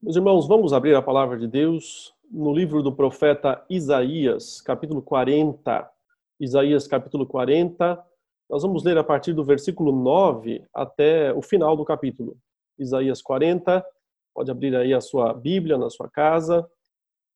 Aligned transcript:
Meus 0.00 0.14
irmãos, 0.14 0.46
vamos 0.46 0.72
abrir 0.72 0.94
a 0.94 1.02
palavra 1.02 1.36
de 1.36 1.48
Deus 1.48 2.14
no 2.30 2.52
livro 2.52 2.84
do 2.84 2.94
profeta 2.94 3.64
Isaías, 3.68 4.60
capítulo 4.60 5.02
40. 5.02 5.90
Isaías, 6.38 6.86
capítulo 6.86 7.26
40. 7.26 8.00
Nós 8.48 8.62
vamos 8.62 8.84
ler 8.84 8.96
a 8.96 9.02
partir 9.02 9.32
do 9.32 9.42
versículo 9.42 9.90
9 9.90 10.64
até 10.72 11.32
o 11.32 11.42
final 11.42 11.76
do 11.76 11.84
capítulo. 11.84 12.38
Isaías 12.78 13.20
40. 13.20 13.84
Pode 14.32 14.52
abrir 14.52 14.76
aí 14.76 14.94
a 14.94 15.00
sua 15.00 15.34
Bíblia 15.34 15.76
na 15.76 15.90
sua 15.90 16.08
casa 16.08 16.64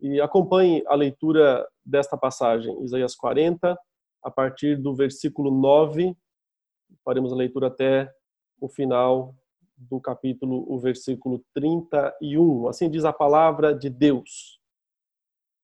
e 0.00 0.20
acompanhe 0.20 0.84
a 0.86 0.94
leitura 0.94 1.66
desta 1.84 2.16
passagem. 2.16 2.80
Isaías 2.84 3.16
40, 3.16 3.76
a 4.22 4.30
partir 4.30 4.80
do 4.80 4.94
versículo 4.94 5.50
9. 5.50 6.16
Faremos 7.04 7.32
a 7.32 7.36
leitura 7.36 7.66
até 7.66 8.08
o 8.60 8.68
final 8.68 9.34
do 9.90 10.00
capítulo, 10.00 10.64
o 10.68 10.78
versículo 10.78 11.42
31. 11.54 12.68
Assim 12.68 12.88
diz 12.88 13.04
a 13.04 13.12
palavra 13.12 13.74
de 13.74 13.88
Deus. 13.88 14.60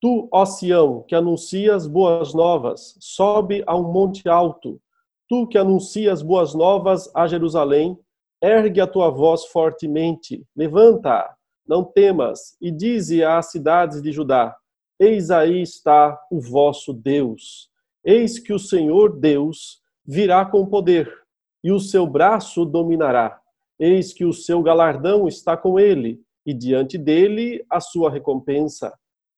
Tu, 0.01 0.29
ó 0.31 0.45
Sião, 0.45 1.03
que 1.07 1.13
anuncias 1.13 1.85
boas 1.85 2.33
novas, 2.33 2.95
sobe 2.99 3.63
a 3.67 3.75
um 3.75 3.91
monte 3.91 4.27
alto. 4.29 4.81
Tu 5.27 5.47
que 5.47 5.57
anuncias 5.57 6.21
boas 6.21 6.53
novas 6.53 7.13
a 7.13 7.27
Jerusalém, 7.27 7.99
ergue 8.41 8.79
a 8.79 8.87
tua 8.87 9.09
voz 9.09 9.45
fortemente, 9.45 10.45
levanta, 10.55 11.29
não 11.67 11.83
temas, 11.83 12.55
e 12.61 12.71
dize 12.71 13.23
às 13.23 13.51
cidades 13.51 14.01
de 14.01 14.11
Judá: 14.11 14.55
Eis 14.97 15.29
aí 15.29 15.61
está 15.61 16.17
o 16.31 16.39
vosso 16.39 16.93
Deus. 16.93 17.69
Eis 18.03 18.39
que 18.39 18.53
o 18.53 18.59
Senhor 18.59 19.19
Deus 19.19 19.81
virá 20.05 20.45
com 20.45 20.65
poder, 20.65 21.13
e 21.61 21.71
o 21.71 21.79
seu 21.79 22.07
braço 22.07 22.63
dominará 22.65 23.38
Eis 23.79 24.11
que 24.11 24.25
o 24.25 24.33
seu 24.33 24.61
galardão 24.61 25.27
está 25.27 25.55
com 25.55 25.79
ele, 25.79 26.21
e 26.45 26.53
diante 26.53 26.97
dele 26.97 27.63
a 27.69 27.79
sua 27.79 28.09
recompensa. 28.09 28.93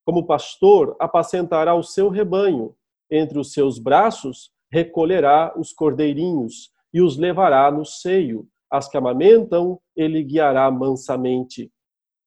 Como 0.06 0.26
pastor, 0.26 0.96
apacentará 1.00 1.76
o 1.76 1.84
seu 1.84 2.10
rebanho. 2.10 2.76
Entre 3.10 3.38
os 3.38 3.54
seus 3.54 3.78
braços 3.78 4.50
recolherá 4.72 5.54
os 5.58 5.74
cordeirinhos 5.74 6.72
e 6.94 7.02
os 7.02 7.18
levará 7.18 7.70
no 7.70 7.86
seio. 7.86 8.48
As 8.70 8.88
que 8.88 8.98
amamentam, 8.98 9.80
ele 9.96 10.24
guiará 10.24 10.72
mansamente. 10.72 11.70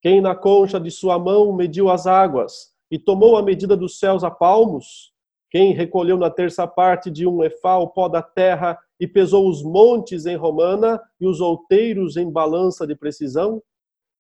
Quem 0.03 0.21
na 0.21 0.35
concha 0.35 0.79
de 0.79 0.91
sua 0.91 1.19
mão 1.19 1.53
mediu 1.53 1.89
as 1.89 2.07
águas 2.07 2.75
e 2.91 2.99
tomou 2.99 3.37
a 3.37 3.43
medida 3.43 3.75
dos 3.75 3.99
céus 3.99 4.23
a 4.23 4.31
palmos? 4.31 5.13
Quem 5.51 5.73
recolheu 5.73 6.19
na 6.19 6.31
terça 6.31 6.67
parte 6.67 7.11
de 7.11 7.27
um 7.27 7.43
efá 7.43 7.79
o 7.79 7.89
pó 7.89 8.09
da 8.09 8.21
terra 8.21 8.79
e 9.05 9.07
pesou 9.07 9.51
os 9.51 9.63
montes 9.63 10.25
em 10.25 10.35
romana 10.35 10.99
e 11.21 11.27
os 11.27 11.39
outeiros 11.39 12.17
em 12.17 12.31
balança 12.31 12.87
de 12.87 12.97
precisão? 12.97 13.63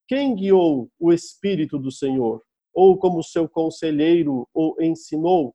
Quem 0.07 0.35
guiou 0.35 0.91
o 1.01 1.11
Espírito 1.11 1.79
do 1.79 1.91
Senhor? 1.91 2.43
Ou 2.75 2.99
como 2.99 3.23
seu 3.23 3.49
conselheiro 3.49 4.47
o 4.53 4.77
ensinou? 4.79 5.55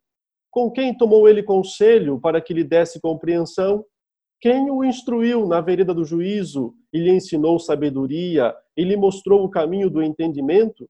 Com 0.50 0.72
quem 0.72 0.98
tomou 0.98 1.30
ele 1.30 1.44
conselho 1.44 2.20
para 2.20 2.42
que 2.42 2.56
lhe 2.56 2.64
desse 2.64 3.00
compreensão? 3.00 3.86
Quem 4.42 4.72
o 4.72 4.84
instruiu 4.84 5.46
na 5.46 5.62
vereda 5.62 5.94
do 5.94 6.04
juízo 6.04 6.74
e 6.92 6.98
lhe 6.98 7.12
ensinou 7.12 7.60
sabedoria 7.60 8.56
e 8.76 8.84
lhe 8.84 8.98
mostrou 8.98 9.44
o 9.44 9.50
caminho 9.50 9.92
do 9.92 10.02
entendimento? 10.02 10.90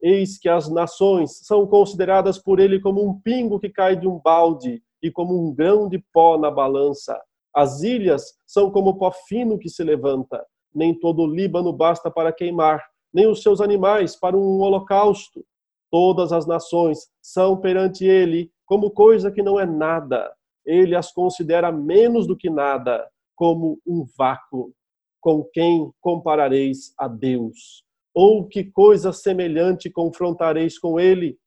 Eis 0.00 0.38
que 0.38 0.48
as 0.48 0.70
nações 0.70 1.38
são 1.42 1.66
consideradas 1.66 2.38
por 2.38 2.60
ele 2.60 2.80
como 2.80 3.06
um 3.06 3.20
pingo 3.20 3.60
que 3.60 3.68
cai 3.68 3.94
de 3.94 4.08
um 4.08 4.18
balde 4.18 4.82
e 5.02 5.10
como 5.10 5.38
um 5.38 5.54
grão 5.54 5.86
de 5.86 6.02
pó 6.14 6.38
na 6.38 6.50
balança. 6.50 7.20
As 7.54 7.82
ilhas 7.82 8.34
são 8.46 8.70
como 8.70 8.98
pó 8.98 9.12
fino 9.12 9.58
que 9.58 9.68
se 9.68 9.84
levanta. 9.84 10.44
Nem 10.74 10.98
todo 10.98 11.22
o 11.22 11.26
Líbano 11.26 11.72
basta 11.72 12.10
para 12.10 12.32
queimar, 12.32 12.84
nem 13.12 13.28
os 13.28 13.42
seus 13.42 13.60
animais 13.60 14.16
para 14.16 14.36
um 14.36 14.60
holocausto. 14.60 15.44
Todas 15.90 16.32
as 16.32 16.46
nações 16.46 16.98
são 17.22 17.60
perante 17.60 18.04
ele 18.04 18.50
como 18.66 18.90
coisa 18.90 19.30
que 19.30 19.42
não 19.42 19.60
é 19.60 19.64
nada. 19.64 20.32
Ele 20.66 20.96
as 20.96 21.12
considera 21.12 21.70
menos 21.70 22.26
do 22.26 22.36
que 22.36 22.50
nada, 22.50 23.06
como 23.36 23.78
um 23.86 24.04
vácuo. 24.18 24.72
Com 25.20 25.44
quem 25.52 25.90
comparareis 26.00 26.92
a 26.98 27.06
Deus? 27.06 27.84
Ou 28.12 28.46
que 28.46 28.64
coisa 28.64 29.12
semelhante 29.12 29.88
confrontareis 29.88 30.78
com 30.78 30.98
ele? 30.98 31.38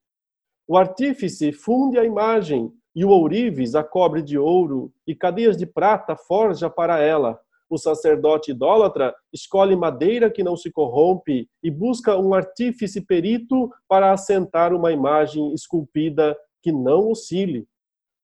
O 0.68 0.78
artífice 0.78 1.52
funde 1.52 1.98
a 1.98 2.06
imagem 2.06 2.72
e 2.98 3.06
o 3.06 3.12
ourives 3.12 3.76
a 3.76 3.84
cobre 3.84 4.24
de 4.24 4.40
ouro, 4.40 4.92
e 5.06 5.14
cadeias 5.14 5.56
de 5.56 5.68
prata 5.68 6.16
forja 6.16 6.68
para 6.68 6.98
ela. 6.98 7.40
O 7.70 7.78
sacerdote 7.78 8.50
idólatra 8.50 9.14
escolhe 9.32 9.76
madeira 9.76 10.32
que 10.32 10.44
não 10.44 10.58
se 10.58 10.72
corrompe 10.72 11.48
e 11.62 11.70
busca 11.70 12.18
um 12.18 12.34
artífice 12.34 13.00
perito 13.00 13.72
para 13.88 14.12
assentar 14.12 14.74
uma 14.74 14.92
imagem 14.92 15.54
esculpida 15.54 16.36
que 16.60 16.72
não 16.72 17.12
oscile. 17.12 17.68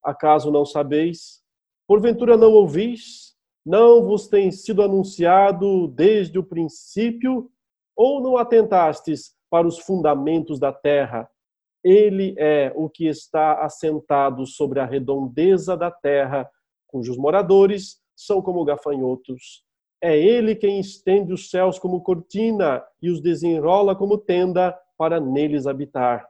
Acaso 0.04 0.52
não 0.52 0.66
sabeis? 0.66 1.44
Porventura 1.88 2.36
não 2.36 2.54
ouvis? 2.54 3.36
Não 3.64 4.04
vos 4.04 4.28
tem 4.28 4.50
sido 4.52 4.82
anunciado 4.82 5.88
desde 5.90 6.40
o 6.40 6.44
princípio? 6.44 7.48
Ou 7.96 8.20
não 8.20 8.38
atentastes 8.38 9.36
para 9.52 9.68
os 9.68 9.78
fundamentos 9.78 10.58
da 10.60 10.74
terra? 10.74 11.30
Ele 11.84 12.34
é 12.38 12.72
o 12.76 12.90
que 12.90 13.08
está 13.08 13.64
assentado 13.64 14.48
sobre 14.48 14.80
a 14.80 14.86
redondeza 14.86 15.76
da 15.76 15.92
terra, 15.92 16.50
cujos 16.88 17.18
moradores 17.18 17.98
são 18.16 18.42
como 18.42 18.64
gafanhotos. 18.64 19.64
É 20.02 20.18
ele 20.18 20.56
quem 20.56 20.80
estende 20.80 21.34
os 21.34 21.50
céus 21.50 21.78
como 21.78 22.02
cortina 22.02 22.84
e 23.02 23.10
os 23.10 23.22
desenrola 23.22 23.96
como 23.96 24.18
tenda 24.18 24.78
para 24.98 25.20
neles 25.20 25.68
habitar. 25.68 26.26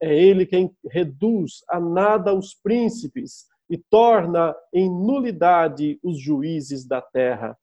É 0.00 0.14
ele 0.14 0.44
quem 0.44 0.70
reduz 0.90 1.64
a 1.68 1.80
nada 1.80 2.34
os 2.34 2.54
príncipes 2.54 3.46
e 3.70 3.78
torna 3.78 4.54
em 4.72 4.88
nulidade 4.88 5.98
os 6.02 6.20
juízes 6.20 6.86
da 6.86 7.00
terra. 7.00 7.56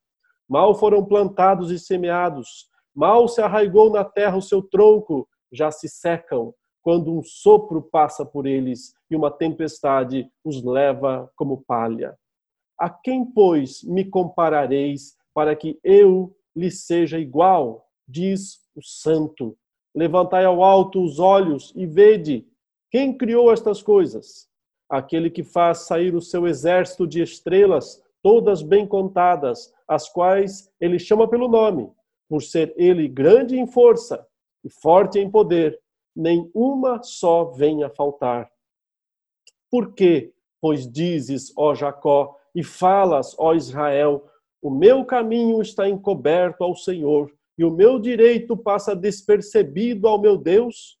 Mal 0.48 0.74
foram 0.74 1.04
plantados 1.04 1.70
e 1.70 1.78
semeados, 1.78 2.68
mal 2.94 3.26
se 3.28 3.40
arraigou 3.40 3.90
na 3.90 4.04
terra 4.04 4.36
o 4.36 4.42
seu 4.42 4.62
tronco, 4.62 5.28
já 5.52 5.70
se 5.70 5.88
secam 5.88 6.54
quando 6.86 7.12
um 7.12 7.20
sopro 7.20 7.82
passa 7.82 8.24
por 8.24 8.46
eles 8.46 8.94
e 9.10 9.16
uma 9.16 9.28
tempestade 9.28 10.30
os 10.44 10.62
leva 10.62 11.28
como 11.34 11.64
palha. 11.66 12.16
A 12.78 12.88
quem, 12.88 13.24
pois, 13.24 13.82
me 13.82 14.04
comparareis 14.04 15.16
para 15.34 15.56
que 15.56 15.80
eu 15.82 16.32
lhe 16.54 16.70
seja 16.70 17.18
igual? 17.18 17.88
Diz 18.06 18.60
o 18.76 18.80
Santo. 18.80 19.58
Levantai 19.92 20.44
ao 20.44 20.62
alto 20.62 21.02
os 21.02 21.18
olhos 21.18 21.72
e 21.74 21.86
vede 21.86 22.46
quem 22.88 23.18
criou 23.18 23.52
estas 23.52 23.82
coisas. 23.82 24.48
Aquele 24.88 25.28
que 25.28 25.42
faz 25.42 25.88
sair 25.88 26.14
o 26.14 26.22
seu 26.22 26.46
exército 26.46 27.04
de 27.04 27.20
estrelas, 27.20 28.00
todas 28.22 28.62
bem 28.62 28.86
contadas, 28.86 29.74
as 29.88 30.08
quais 30.08 30.70
ele 30.80 31.00
chama 31.00 31.26
pelo 31.26 31.48
nome, 31.48 31.90
por 32.28 32.44
ser 32.44 32.72
ele 32.76 33.08
grande 33.08 33.58
em 33.58 33.66
força 33.66 34.24
e 34.64 34.70
forte 34.70 35.18
em 35.18 35.28
poder 35.28 35.76
nem 36.16 36.50
uma 36.54 37.02
só 37.02 37.44
venha 37.44 37.90
faltar. 37.90 38.50
Por 39.70 39.92
quê? 39.94 40.32
Pois 40.60 40.90
dizes, 40.90 41.52
ó 41.56 41.74
Jacó, 41.74 42.34
e 42.54 42.64
falas, 42.64 43.36
ó 43.38 43.52
Israel, 43.52 44.26
o 44.62 44.70
meu 44.70 45.04
caminho 45.04 45.60
está 45.60 45.86
encoberto 45.86 46.64
ao 46.64 46.74
Senhor, 46.74 47.30
e 47.58 47.64
o 47.64 47.70
meu 47.70 47.98
direito 47.98 48.56
passa 48.56 48.96
despercebido 48.96 50.08
ao 50.08 50.18
meu 50.18 50.38
Deus? 50.38 50.98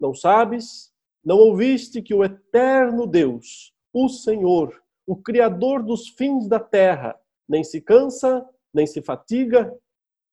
Não 0.00 0.14
sabes? 0.14 0.92
Não 1.22 1.36
ouviste 1.38 2.00
que 2.00 2.14
o 2.14 2.24
eterno 2.24 3.06
Deus, 3.06 3.74
o 3.92 4.08
Senhor, 4.08 4.82
o 5.06 5.16
Criador 5.16 5.82
dos 5.82 6.08
fins 6.08 6.48
da 6.48 6.58
terra, 6.58 7.18
nem 7.46 7.62
se 7.62 7.80
cansa, 7.80 8.46
nem 8.72 8.86
se 8.86 9.02
fatiga? 9.02 9.74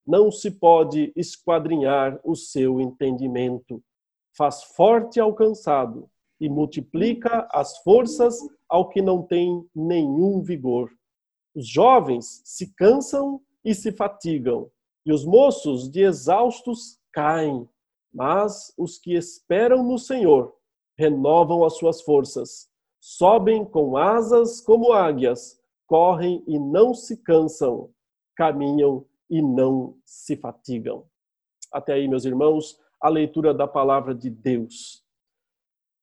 Não 0.06 0.32
se 0.32 0.52
pode 0.52 1.12
esquadrinhar 1.16 2.20
o 2.24 2.36
seu 2.36 2.80
entendimento 2.80 3.84
faz 4.36 4.64
forte 4.64 5.20
ao 5.20 5.34
cansado 5.34 6.10
e 6.40 6.50
multiplica 6.50 7.48
as 7.52 7.78
forças 7.80 8.38
ao 8.68 8.90
que 8.90 9.02
não 9.02 9.22
tem 9.22 9.66
nenhum 9.74 10.42
vigor. 10.42 10.90
Os 11.56 11.68
jovens 11.68 12.42
se 12.44 12.74
cansam 12.74 13.40
e 13.64 13.74
se 13.74 13.92
fatigam, 13.92 14.70
e 15.06 15.14
os 15.14 15.26
moços 15.26 15.90
de 15.90 16.02
exaustos 16.02 17.00
caem, 17.12 17.68
mas 18.14 18.74
os 18.78 18.98
que 18.98 19.14
esperam 19.14 19.84
no 19.84 19.98
Senhor 19.98 20.54
renovam 20.98 21.64
as 21.64 21.78
suas 21.78 22.02
forças, 22.02 22.70
sobem 23.00 23.66
com 23.66 23.98
asas 23.98 24.62
como 24.62 24.94
águias, 24.94 25.60
correm 25.88 26.44
e 26.48 26.58
não 26.58 26.94
se 26.94 27.18
cansam, 27.18 27.90
caminham 28.36 29.06
e 29.30 29.42
não 29.42 29.98
se 30.06 30.36
fatigam. 30.36 31.06
Até 31.72 31.94
aí, 31.94 32.08
meus 32.08 32.26
irmãos, 32.26 32.80
a 33.04 33.10
leitura 33.10 33.54
da 33.54 33.68
palavra 33.68 34.16
de 34.16 34.30
Deus. 34.30 35.04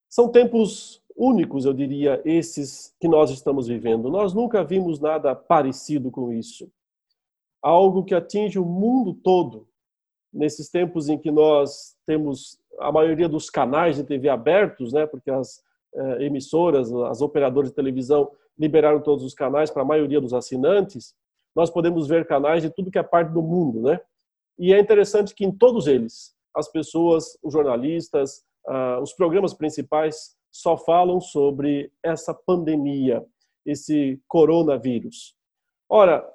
São 0.07 0.29
tempos 0.29 1.01
únicos, 1.17 1.65
eu 1.65 1.73
diria, 1.73 2.21
esses 2.23 2.95
que 2.99 3.07
nós 3.07 3.31
estamos 3.31 3.67
vivendo. 3.67 4.07
Nós 4.07 4.35
nunca 4.35 4.63
vimos 4.63 4.99
nada 4.99 5.33
parecido 5.35 6.11
com 6.11 6.31
isso. 6.31 6.71
Algo 7.59 8.03
que 8.03 8.13
atinge 8.13 8.59
o 8.59 8.65
mundo 8.65 9.15
todo. 9.15 9.67
nesses 10.33 10.69
tempos 10.69 11.09
em 11.09 11.17
que 11.17 11.29
nós 11.29 11.97
temos 12.05 12.57
a 12.79 12.89
maioria 12.89 13.27
dos 13.27 13.49
canais 13.49 13.97
de 13.97 14.03
TV 14.03 14.29
abertos, 14.29 14.93
né, 14.93 15.05
porque 15.05 15.29
as 15.29 15.61
eh, 15.93 16.23
emissoras, 16.23 16.89
as 16.93 17.21
operadoras 17.21 17.69
de 17.69 17.75
televisão 17.75 18.31
liberaram 18.57 19.01
todos 19.01 19.25
os 19.25 19.33
canais 19.33 19.69
para 19.69 19.81
a 19.81 19.85
maioria 19.85 20.21
dos 20.21 20.33
assinantes, 20.33 21.13
nós 21.53 21.69
podemos 21.69 22.07
ver 22.07 22.25
canais 22.25 22.61
de 22.63 22.69
tudo 22.69 22.89
que 22.89 22.97
é 22.97 23.03
parte 23.03 23.33
do 23.33 23.41
mundo, 23.41 23.81
né? 23.81 23.99
E 24.57 24.73
é 24.73 24.79
interessante 24.79 25.35
que 25.35 25.43
em 25.43 25.51
todos 25.51 25.85
eles, 25.85 26.33
as 26.55 26.71
pessoas, 26.71 27.37
os 27.43 27.53
jornalistas, 27.53 28.43
ah, 28.67 28.99
os 29.01 29.13
programas 29.13 29.53
principais 29.53 30.35
só 30.51 30.77
falam 30.77 31.19
sobre 31.21 31.91
essa 32.03 32.33
pandemia, 32.33 33.25
esse 33.65 34.21
coronavírus. 34.27 35.35
Ora, 35.89 36.27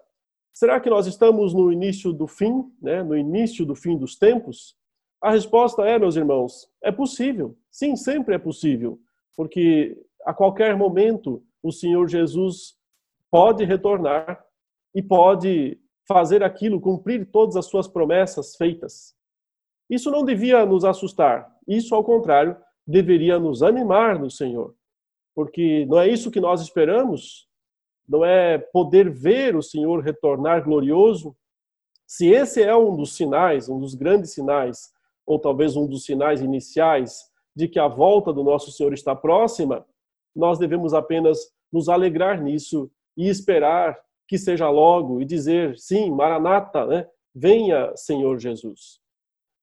será 0.53 0.81
que 0.81 0.91
nós 0.91 1.07
estamos 1.07 1.53
no 1.53 1.73
início 1.73 2.13
do 2.13 2.27
fim, 2.27 2.65
né? 2.81 3.03
no 3.03 3.17
início 3.17 3.65
do 3.65 3.75
fim 3.75 3.97
dos 3.97 4.17
tempos? 4.17 4.77
A 5.21 5.31
resposta 5.31 5.83
é, 5.83 5.99
meus 5.99 6.17
irmãos, 6.17 6.69
é 6.83 6.93
possível. 6.93 7.57
Sim, 7.71 7.97
sempre 7.97 8.35
é 8.35 8.39
possível, 8.39 8.99
porque 9.37 9.97
a 10.25 10.33
qualquer 10.33 10.77
momento 10.77 11.43
o 11.63 11.73
Senhor 11.73 12.09
Jesus 12.09 12.77
pode 13.31 13.65
retornar 13.65 14.45
e 14.95 15.03
pode 15.03 15.79
fazer 16.07 16.43
aquilo, 16.43 16.81
cumprir 16.81 17.27
todas 17.31 17.57
as 17.57 17.67
suas 17.67 17.89
promessas 17.89 18.57
feitas. 18.57 19.16
Isso 19.89 20.11
não 20.11 20.25
devia 20.25 20.65
nos 20.67 20.85
assustar, 20.85 21.55
isso, 21.67 21.95
ao 21.95 22.05
contrário, 22.05 22.57
deveria 22.87 23.39
nos 23.39 23.63
animar 23.63 24.19
no 24.19 24.31
Senhor, 24.31 24.75
porque 25.35 25.85
não 25.87 25.99
é 25.99 26.09
isso 26.09 26.31
que 26.31 26.41
nós 26.41 26.61
esperamos, 26.61 27.49
não 28.09 28.25
é 28.25 28.59
poder 28.59 29.11
ver 29.11 29.57
o 29.57 29.63
Senhor 29.63 30.01
retornar 30.01 30.63
glorioso. 30.63 31.37
Se 32.07 32.29
esse 32.29 32.63
é 32.63 32.77
um 32.77 32.97
dos 32.97 33.17
sinais, 33.17 33.69
um 33.69 33.81
dos 33.81 33.95
grandes 33.95 34.33
sinais, 34.33 34.93
ou 35.27 35.41
talvez 35.41 35.77
um 35.77 35.87
dos 35.87 36.05
sinais 36.05 36.41
iniciais 36.41 37.25
de 37.55 37.67
que 37.67 37.81
a 37.81 37.89
volta 37.89 38.33
do 38.33 38.45
nosso 38.45 38.71
Senhor 38.71 38.93
está 38.93 39.17
próxima, 39.17 39.85
nós 40.35 40.59
devemos 40.59 40.95
apenas 40.95 41.53
nos 41.73 41.89
alegrar 41.89 42.41
nisso 42.41 42.89
e 43.17 43.29
esperar 43.29 43.99
que 44.29 44.39
seja 44.39 44.69
logo 44.69 45.21
e 45.21 45.25
dizer 45.25 45.77
sim, 45.79 46.11
Maranata, 46.11 46.87
né? 46.87 47.09
Venha, 47.35 47.93
Senhor 47.97 48.39
Jesus. 48.39 49.01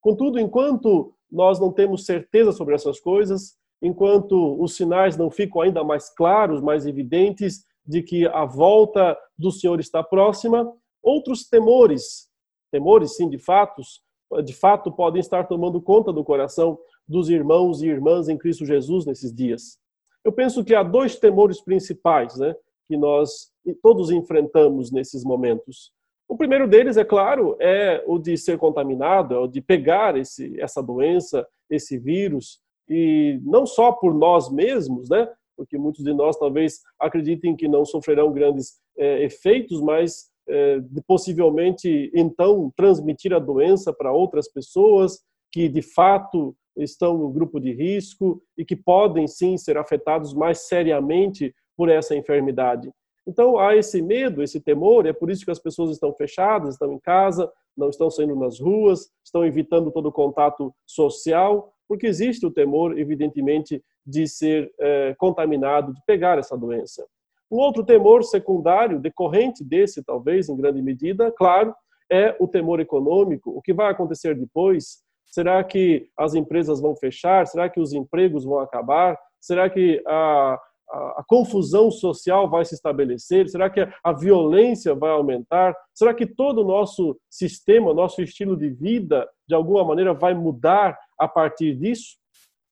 Contudo, 0.03 0.37
enquanto 0.37 1.13
nós 1.31 1.61
não 1.61 1.71
temos 1.71 2.05
certeza 2.05 2.51
sobre 2.51 2.75
essas 2.75 2.99
coisas, 2.99 3.55
enquanto 3.81 4.61
os 4.61 4.75
sinais 4.75 5.15
não 5.15 5.31
ficam 5.31 5.61
ainda 5.61 5.81
mais 5.81 6.13
claros, 6.13 6.61
mais 6.61 6.85
evidentes 6.85 7.63
de 7.87 8.03
que 8.03 8.27
a 8.27 8.43
volta 8.43 9.17
do 9.37 9.49
Senhor 9.49 9.79
está 9.79 10.03
próxima, 10.03 10.69
outros 11.01 11.47
temores, 11.47 12.29
temores 12.69 13.15
sim, 13.15 13.29
de 13.29 13.37
fatos, 13.37 14.01
de 14.43 14.53
fato 14.53 14.91
podem 14.91 15.21
estar 15.21 15.45
tomando 15.45 15.81
conta 15.81 16.11
do 16.11 16.23
coração 16.23 16.77
dos 17.07 17.29
irmãos 17.29 17.81
e 17.81 17.87
irmãs 17.87 18.27
em 18.27 18.37
Cristo 18.37 18.65
Jesus 18.65 19.05
nesses 19.05 19.33
dias. 19.33 19.77
Eu 20.23 20.33
penso 20.33 20.65
que 20.65 20.75
há 20.75 20.83
dois 20.83 21.15
temores 21.15 21.61
principais, 21.61 22.37
né, 22.37 22.53
que 22.87 22.97
nós 22.97 23.51
todos 23.81 24.11
enfrentamos 24.11 24.91
nesses 24.91 25.23
momentos. 25.23 25.93
O 26.33 26.35
primeiro 26.35 26.67
deles, 26.67 26.97
é 26.97 27.05
claro, 27.05 27.55
é 27.59 28.03
o 28.07 28.17
de 28.17 28.35
ser 28.39 28.57
contaminado, 28.57 29.35
é 29.35 29.37
o 29.37 29.45
de 29.45 29.61
pegar 29.61 30.17
esse, 30.17 30.59
essa 30.59 30.81
doença, 30.81 31.47
esse 31.69 31.95
vírus, 31.95 32.59
e 32.89 33.39
não 33.43 33.67
só 33.67 33.91
por 33.91 34.15
nós 34.15 34.51
mesmos, 34.51 35.09
né? 35.11 35.29
Porque 35.55 35.77
muitos 35.77 36.03
de 36.03 36.11
nós 36.11 36.35
talvez 36.35 36.79
acreditem 36.99 37.55
que 37.55 37.67
não 37.67 37.85
sofrerão 37.85 38.33
grandes 38.33 38.79
é, 38.97 39.23
efeitos, 39.23 39.79
mas 39.79 40.31
é, 40.49 40.79
possivelmente 41.05 42.11
então 42.15 42.73
transmitir 42.75 43.31
a 43.31 43.37
doença 43.37 43.93
para 43.93 44.11
outras 44.11 44.51
pessoas 44.51 45.19
que 45.51 45.69
de 45.69 45.83
fato 45.83 46.55
estão 46.75 47.15
no 47.15 47.29
grupo 47.29 47.59
de 47.59 47.71
risco 47.71 48.41
e 48.57 48.65
que 48.65 48.75
podem 48.75 49.27
sim 49.27 49.55
ser 49.55 49.77
afetados 49.77 50.33
mais 50.33 50.67
seriamente 50.67 51.53
por 51.77 51.89
essa 51.89 52.15
enfermidade. 52.15 52.91
Então 53.25 53.57
há 53.57 53.75
esse 53.75 54.01
medo, 54.01 54.43
esse 54.43 54.59
temor, 54.59 55.05
é 55.05 55.13
por 55.13 55.29
isso 55.29 55.45
que 55.45 55.51
as 55.51 55.59
pessoas 55.59 55.91
estão 55.91 56.13
fechadas, 56.13 56.75
estão 56.75 56.91
em 56.91 56.99
casa, 56.99 57.51
não 57.75 57.89
estão 57.89 58.09
saindo 58.09 58.35
nas 58.35 58.59
ruas, 58.59 59.09
estão 59.23 59.45
evitando 59.45 59.91
todo 59.91 60.07
o 60.07 60.11
contato 60.11 60.73
social, 60.85 61.73
porque 61.87 62.07
existe 62.07 62.45
o 62.45 62.51
temor, 62.51 62.97
evidentemente, 62.97 63.83
de 64.05 64.27
ser 64.27 64.71
é, 64.79 65.15
contaminado, 65.17 65.93
de 65.93 66.01
pegar 66.05 66.37
essa 66.37 66.57
doença. 66.57 67.05
Um 67.51 67.57
outro 67.57 67.83
temor 67.83 68.23
secundário, 68.23 68.99
decorrente 68.99 69.63
desse, 69.63 70.03
talvez, 70.03 70.49
em 70.49 70.57
grande 70.57 70.81
medida, 70.81 71.31
claro, 71.31 71.73
é 72.11 72.35
o 72.39 72.47
temor 72.47 72.79
econômico. 72.79 73.51
O 73.51 73.61
que 73.61 73.73
vai 73.73 73.91
acontecer 73.91 74.35
depois? 74.35 75.03
Será 75.25 75.63
que 75.63 76.09
as 76.17 76.35
empresas 76.35 76.81
vão 76.81 76.95
fechar? 76.95 77.45
Será 77.47 77.69
que 77.69 77.79
os 77.79 77.93
empregos 77.93 78.43
vão 78.43 78.59
acabar? 78.59 79.17
Será 79.39 79.69
que 79.69 80.01
a, 80.05 80.59
a, 80.93 81.21
a, 81.21 81.23
confusão 81.27 81.89
social 81.89 82.49
vai 82.49 82.63
se 82.63 82.75
estabelecer? 82.75 83.49
Será 83.49 83.69
que 83.69 83.81
a, 83.81 83.93
a 84.03 84.13
violência 84.13 84.93
vai 84.93 85.11
aumentar? 85.11 85.75
Será 85.93 86.13
que 86.13 86.25
todo 86.25 86.61
o 86.61 86.65
nosso 86.65 87.17
sistema, 87.29 87.93
nosso 87.93 88.21
estilo 88.21 88.55
de 88.55 88.69
vida, 88.69 89.27
de 89.47 89.55
alguma 89.55 89.83
maneira, 89.83 90.13
vai 90.13 90.33
mudar 90.33 90.97
a 91.17 91.27
partir 91.27 91.75
disso? 91.75 92.17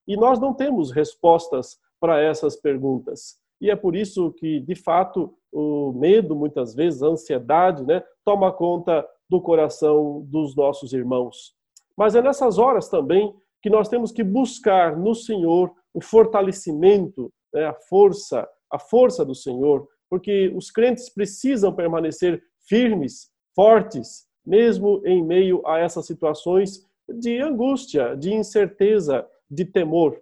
E 0.07 0.15
nós 0.15 0.39
não 0.39 0.53
temos 0.53 0.91
respostas 0.91 1.79
para 1.99 2.21
essas 2.21 2.55
perguntas. 2.55 3.39
E 3.59 3.69
é 3.69 3.75
por 3.75 3.95
isso 3.95 4.31
que, 4.33 4.59
de 4.59 4.75
fato, 4.75 5.33
o 5.51 5.93
medo, 5.93 6.35
muitas 6.35 6.73
vezes, 6.73 7.03
a 7.03 7.07
ansiedade, 7.07 7.83
né, 7.85 8.03
toma 8.23 8.51
conta 8.51 9.07
do 9.29 9.39
coração 9.39 10.25
dos 10.27 10.55
nossos 10.55 10.93
irmãos. 10.93 11.53
Mas 11.95 12.15
é 12.15 12.21
nessas 12.21 12.57
horas 12.57 12.89
também 12.89 13.33
que 13.61 13.69
nós 13.69 13.87
temos 13.87 14.11
que 14.11 14.23
buscar 14.23 14.97
no 14.97 15.13
Senhor 15.13 15.71
o 15.93 16.01
fortalecimento 16.01 17.31
né, 17.53 17.65
a 17.65 17.73
força, 17.73 18.47
a 18.71 18.79
força 18.79 19.25
do 19.25 19.35
Senhor, 19.35 19.87
porque 20.09 20.51
os 20.55 20.69
crentes 20.69 21.09
precisam 21.09 21.73
permanecer 21.73 22.41
firmes, 22.67 23.29
fortes, 23.55 24.25
mesmo 24.45 25.01
em 25.05 25.23
meio 25.23 25.65
a 25.67 25.79
essas 25.79 26.05
situações 26.05 26.85
de 27.07 27.41
angústia, 27.41 28.15
de 28.15 28.33
incerteza, 28.33 29.27
de 29.49 29.65
temor. 29.65 30.19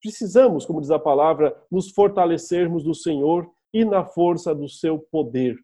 Precisamos, 0.00 0.64
como 0.64 0.80
diz 0.80 0.90
a 0.90 0.98
palavra, 0.98 1.56
nos 1.70 1.90
fortalecermos 1.90 2.84
do 2.84 2.94
Senhor 2.94 3.50
e 3.72 3.84
na 3.84 4.04
força 4.04 4.54
do 4.54 4.68
seu 4.68 4.98
poder. 4.98 5.56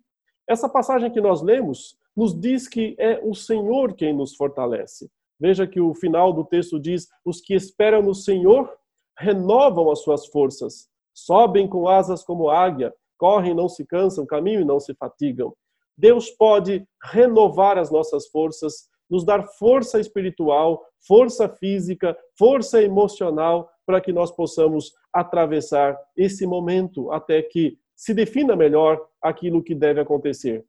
Essa 0.48 0.68
passagem 0.68 1.10
que 1.10 1.20
nós 1.20 1.42
lemos 1.42 1.96
nos 2.16 2.38
diz 2.38 2.68
que 2.68 2.94
é 2.98 3.20
o 3.22 3.34
Senhor 3.34 3.94
quem 3.94 4.14
nos 4.14 4.34
fortalece. 4.34 5.10
Veja 5.38 5.66
que 5.66 5.80
o 5.80 5.94
final 5.94 6.32
do 6.32 6.44
texto 6.44 6.78
diz: 6.78 7.08
Os 7.24 7.40
que 7.40 7.54
esperam 7.54 8.02
no 8.02 8.14
Senhor 8.14 8.70
renovam 9.18 9.90
as 9.90 10.00
suas 10.00 10.26
forças, 10.26 10.88
sobem 11.14 11.68
com 11.68 11.88
asas 11.88 12.24
como 12.24 12.50
águia, 12.50 12.92
correm, 13.16 13.54
não 13.54 13.68
se 13.68 13.86
cansam, 13.86 14.26
caminham 14.26 14.62
e 14.62 14.66
não 14.66 14.80
se 14.80 14.92
fatigam. 14.94 15.54
Deus 15.96 16.28
pode 16.28 16.84
renovar 17.02 17.78
as 17.78 17.90
nossas 17.90 18.26
forças, 18.26 18.88
nos 19.08 19.24
dar 19.24 19.44
força 19.58 20.00
espiritual, 20.00 20.84
força 21.06 21.48
física, 21.48 22.16
força 22.36 22.82
emocional, 22.82 23.70
para 23.86 24.00
que 24.00 24.12
nós 24.12 24.30
possamos 24.30 24.92
atravessar 25.12 25.96
esse 26.16 26.46
momento 26.46 27.12
até 27.12 27.40
que 27.42 27.78
se 27.94 28.12
defina 28.12 28.56
melhor 28.56 29.00
aquilo 29.22 29.62
que 29.62 29.74
deve 29.74 30.00
acontecer. 30.00 30.64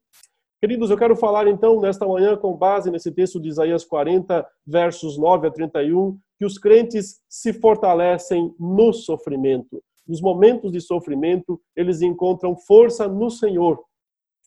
Queridos, 0.60 0.90
eu 0.90 0.96
quero 0.96 1.16
falar 1.16 1.48
então 1.48 1.80
nesta 1.80 2.06
manhã, 2.06 2.36
com 2.36 2.56
base 2.56 2.90
nesse 2.90 3.10
texto 3.10 3.40
de 3.40 3.48
Isaías 3.48 3.84
40, 3.84 4.46
versos 4.66 5.18
9 5.18 5.48
a 5.48 5.50
31, 5.50 6.18
que 6.38 6.46
os 6.46 6.56
crentes 6.58 7.20
se 7.28 7.52
fortalecem 7.52 8.54
no 8.58 8.92
sofrimento 8.92 9.82
nos 10.06 10.20
momentos 10.20 10.72
de 10.72 10.80
sofrimento, 10.80 11.60
eles 11.74 12.02
encontram 12.02 12.56
força 12.56 13.08
no 13.08 13.30
Senhor. 13.30 13.82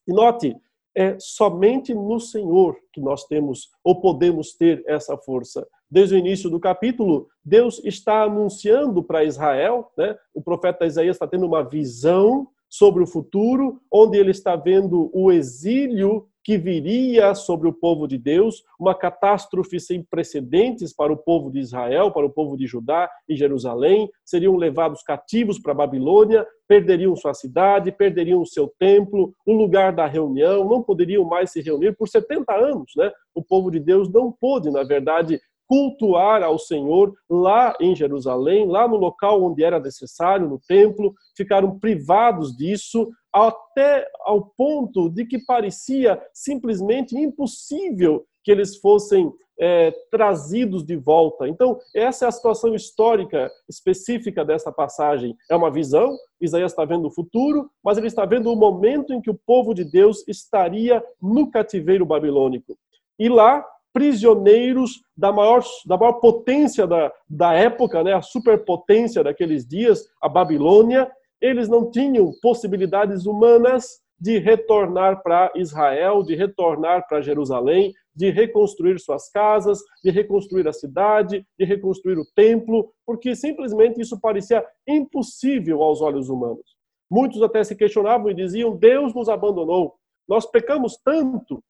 E 0.08 0.14
note, 0.14 0.56
é 0.96 1.18
somente 1.20 1.94
no 1.94 2.20
Senhor 2.20 2.78
que 2.92 3.00
nós 3.00 3.26
temos 3.26 3.70
ou 3.84 4.02
podemos 4.02 4.54
ter 4.54 4.84
essa 4.88 5.18
força. 5.18 5.68
Desde 5.90 6.16
o 6.16 6.18
início 6.18 6.50
do 6.50 6.60
capítulo, 6.60 7.28
Deus 7.44 7.82
está 7.84 8.24
anunciando 8.24 9.04
para 9.04 9.24
Israel, 9.24 9.92
né? 9.98 10.16
o 10.34 10.42
profeta 10.42 10.86
Isaías 10.86 11.16
está 11.16 11.28
tendo 11.28 11.46
uma 11.46 11.64
visão 11.64 12.48
sobre 12.70 13.02
o 13.02 13.08
futuro, 13.08 13.82
onde 13.92 14.18
ele 14.18 14.32
está 14.32 14.56
vendo 14.56 15.10
o 15.14 15.32
exílio 15.32 16.29
que 16.44 16.58
viria 16.58 17.36
sobre 17.36 17.68
o 17.68 17.74
povo 17.74 18.08
de 18.08 18.18
Deus, 18.18 18.64
uma 18.80 18.96
catástrofe 18.96 19.80
sem 19.80 20.04
precedentes 20.04 20.94
para 20.94 21.12
o 21.12 21.18
povo 21.18 21.52
de 21.52 21.60
Israel, 21.60 22.12
para 22.12 22.26
o 22.26 22.30
povo 22.30 22.58
de 22.58 22.66
Judá 22.66 23.10
e 23.28 23.36
Jerusalém, 23.36 24.10
seriam 24.26 24.56
levados 24.56 25.04
cativos 25.04 25.60
para 25.60 25.72
a 25.72 25.76
Babilônia, 25.76 26.46
perderiam 26.68 27.16
sua 27.16 27.34
cidade, 27.34 27.92
perderiam 27.92 28.46
seu 28.46 28.72
templo, 28.80 29.34
o 29.46 29.54
lugar 29.54 29.92
da 29.92 30.06
reunião, 30.06 30.68
não 30.68 30.84
poderiam 30.84 31.24
mais 31.24 31.52
se 31.52 31.62
reunir 31.62 31.96
por 31.96 32.08
70 32.08 32.54
anos, 32.54 32.92
né? 32.96 33.12
O 33.34 33.44
povo 33.44 33.72
de 33.72 33.80
Deus 33.80 34.12
não 34.12 34.32
pôde, 34.32 34.70
na 34.70 34.84
verdade, 34.84 35.40
cultuar 35.70 36.42
ao 36.42 36.58
Senhor 36.58 37.14
lá 37.30 37.78
em 37.80 37.96
Jerusalém, 37.96 38.68
lá 38.68 38.88
no 38.88 38.96
local 38.96 39.44
onde 39.44 39.64
era 39.64 39.80
necessário, 39.80 40.50
no 40.50 40.60
templo, 40.68 41.14
ficaram 41.38 41.78
privados 41.78 42.58
disso, 42.58 43.08
até 43.32 44.10
ao 44.22 44.48
ponto 44.58 45.08
de 45.12 45.28
que 45.28 45.38
parecia 45.38 46.20
simplesmente 46.34 47.16
impossível 47.16 48.26
que 48.44 48.52
eles 48.52 48.78
fossem 48.78 49.32
é, 49.60 49.92
trazidos 50.10 50.84
de 50.84 50.96
volta. 50.96 51.48
Então, 51.48 51.78
essa 51.94 52.26
é 52.26 52.28
a 52.28 52.32
situação 52.32 52.74
histórica 52.74 53.52
específica 53.70 54.44
dessa 54.44 54.72
passagem. 54.72 55.36
É 55.52 55.56
uma 55.56 55.70
visão, 55.70 56.18
Isaías 56.42 56.72
está 56.72 56.84
vendo 56.84 57.08
o 57.08 57.12
futuro, 57.12 57.70
mas 57.84 57.96
ele 57.96 58.08
está 58.08 58.26
vendo 58.26 58.52
o 58.52 58.56
momento 58.56 59.14
em 59.14 59.22
que 59.22 59.30
o 59.30 59.40
povo 59.46 59.76
de 59.76 59.84
Deus 59.84 60.28
estaria 60.28 61.04
no 61.22 61.52
cativeiro 61.52 62.08
babilônico. 62.08 62.76
E 63.20 63.30
lá, 63.30 63.64
prisioneiros 63.94 65.02
da 65.16 65.32
maior, 65.32 65.64
da 65.86 65.98
maior 65.98 66.14
potência 66.14 66.86
da, 66.86 67.12
da 67.30 67.54
época, 67.54 68.04
né, 68.04 68.14
a 68.14 68.22
superpotência 68.22 69.24
daqueles 69.24 69.66
dias, 69.66 70.08
a 70.22 70.30
Babilônia, 70.30 71.10
eles 71.42 71.68
não 71.68 71.90
tinham 71.90 72.32
possibilidades 72.42 73.26
humanas 73.26 74.00
de 74.20 74.38
retornar 74.38 75.24
para 75.24 75.52
Israel, 75.56 76.24
de 76.24 76.36
retornar 76.36 77.08
para 77.08 77.22
Jerusalém, 77.22 77.94
de 78.14 78.30
reconstruir 78.30 79.00
suas 79.00 79.30
casas, 79.30 79.80
de 80.04 80.12
reconstruir 80.12 80.68
a 80.68 80.74
cidade, 80.74 81.46
de 81.58 81.66
reconstruir 81.66 82.18
o 82.18 82.26
templo, 82.36 82.92
porque 83.06 83.34
simplesmente 83.34 84.02
isso 84.02 84.20
parecia 84.20 84.66
impossível 84.86 85.82
aos 85.82 86.02
olhos 86.02 86.28
humanos. 86.28 86.78
Muitos 87.10 87.42
até 87.42 87.64
se 87.64 87.76
questionavam 87.76 88.30
e 88.30 88.36
diziam: 88.36 88.76
Deus 88.76 89.16
nos 89.16 89.30
abandonou. 89.30 89.96
Nós 90.28 90.46
pecamos 90.46 90.98
tanto 90.98 91.64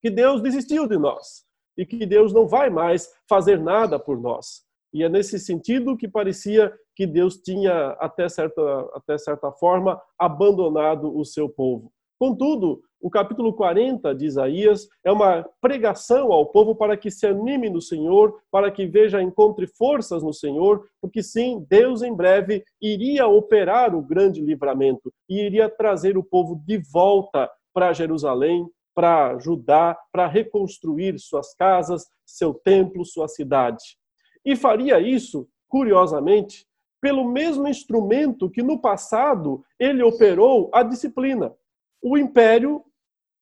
que 0.00 0.10
Deus 0.10 0.40
desistiu 0.40 0.88
de 0.88 0.96
nós 0.96 1.43
e 1.76 1.84
que 1.84 2.06
Deus 2.06 2.32
não 2.32 2.46
vai 2.46 2.70
mais 2.70 3.08
fazer 3.28 3.58
nada 3.58 3.98
por 3.98 4.20
nós. 4.20 4.62
E 4.92 5.02
é 5.02 5.08
nesse 5.08 5.38
sentido 5.38 5.96
que 5.96 6.06
parecia 6.06 6.72
que 6.94 7.06
Deus 7.06 7.36
tinha, 7.38 7.96
até 7.98 8.28
certa, 8.28 8.62
até 8.94 9.18
certa 9.18 9.50
forma, 9.50 10.00
abandonado 10.18 11.16
o 11.16 11.24
seu 11.24 11.48
povo. 11.48 11.92
Contudo, 12.18 12.80
o 13.00 13.10
capítulo 13.10 13.52
40 13.52 14.14
de 14.14 14.24
Isaías 14.24 14.88
é 15.04 15.12
uma 15.12 15.44
pregação 15.60 16.32
ao 16.32 16.46
povo 16.46 16.74
para 16.74 16.96
que 16.96 17.10
se 17.10 17.26
anime 17.26 17.68
no 17.68 17.82
Senhor, 17.82 18.40
para 18.50 18.70
que 18.70 18.86
veja, 18.86 19.20
encontre 19.20 19.66
forças 19.66 20.22
no 20.22 20.32
Senhor, 20.32 20.86
porque 21.02 21.22
sim, 21.22 21.66
Deus 21.68 22.00
em 22.00 22.14
breve 22.14 22.64
iria 22.80 23.26
operar 23.26 23.94
o 23.94 24.00
grande 24.00 24.40
livramento 24.40 25.12
e 25.28 25.44
iria 25.44 25.68
trazer 25.68 26.16
o 26.16 26.24
povo 26.24 26.62
de 26.64 26.78
volta 26.90 27.50
para 27.74 27.92
Jerusalém, 27.92 28.66
para 28.94 29.38
Judá, 29.38 29.98
para 30.12 30.26
reconstruir 30.26 31.18
suas 31.18 31.54
casas, 31.54 32.06
seu 32.24 32.54
templo, 32.54 33.04
sua 33.04 33.28
cidade. 33.28 33.98
E 34.44 34.54
faria 34.54 35.00
isso, 35.00 35.48
curiosamente, 35.68 36.66
pelo 37.00 37.24
mesmo 37.24 37.68
instrumento 37.68 38.48
que 38.48 38.62
no 38.62 38.80
passado 38.80 39.62
ele 39.78 40.02
operou 40.02 40.70
a 40.72 40.82
disciplina 40.82 41.54
o 42.02 42.18
império 42.18 42.84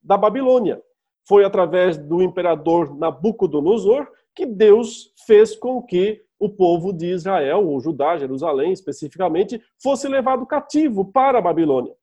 da 0.02 0.16
Babilônia. 0.16 0.80
Foi 1.28 1.44
através 1.44 1.98
do 1.98 2.22
imperador 2.22 2.96
Nabucodonosor 2.96 4.08
que 4.34 4.46
Deus 4.46 5.12
fez 5.26 5.54
com 5.54 5.82
que 5.82 6.22
o 6.38 6.48
povo 6.48 6.92
de 6.92 7.06
Israel, 7.06 7.68
ou 7.68 7.80
Judá, 7.80 8.16
Jerusalém 8.16 8.72
especificamente, 8.72 9.62
fosse 9.80 10.08
levado 10.08 10.44
cativo 10.44 11.04
para 11.04 11.38
a 11.38 11.42
Babilônia. 11.42 11.94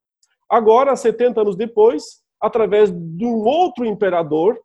Agora, 0.49 0.95
70 0.95 1.41
anos 1.41 1.55
depois, 1.55 2.23
através 2.41 2.91
de 2.91 3.25
um 3.25 3.46
outro 3.46 3.86
imperador 3.86 4.60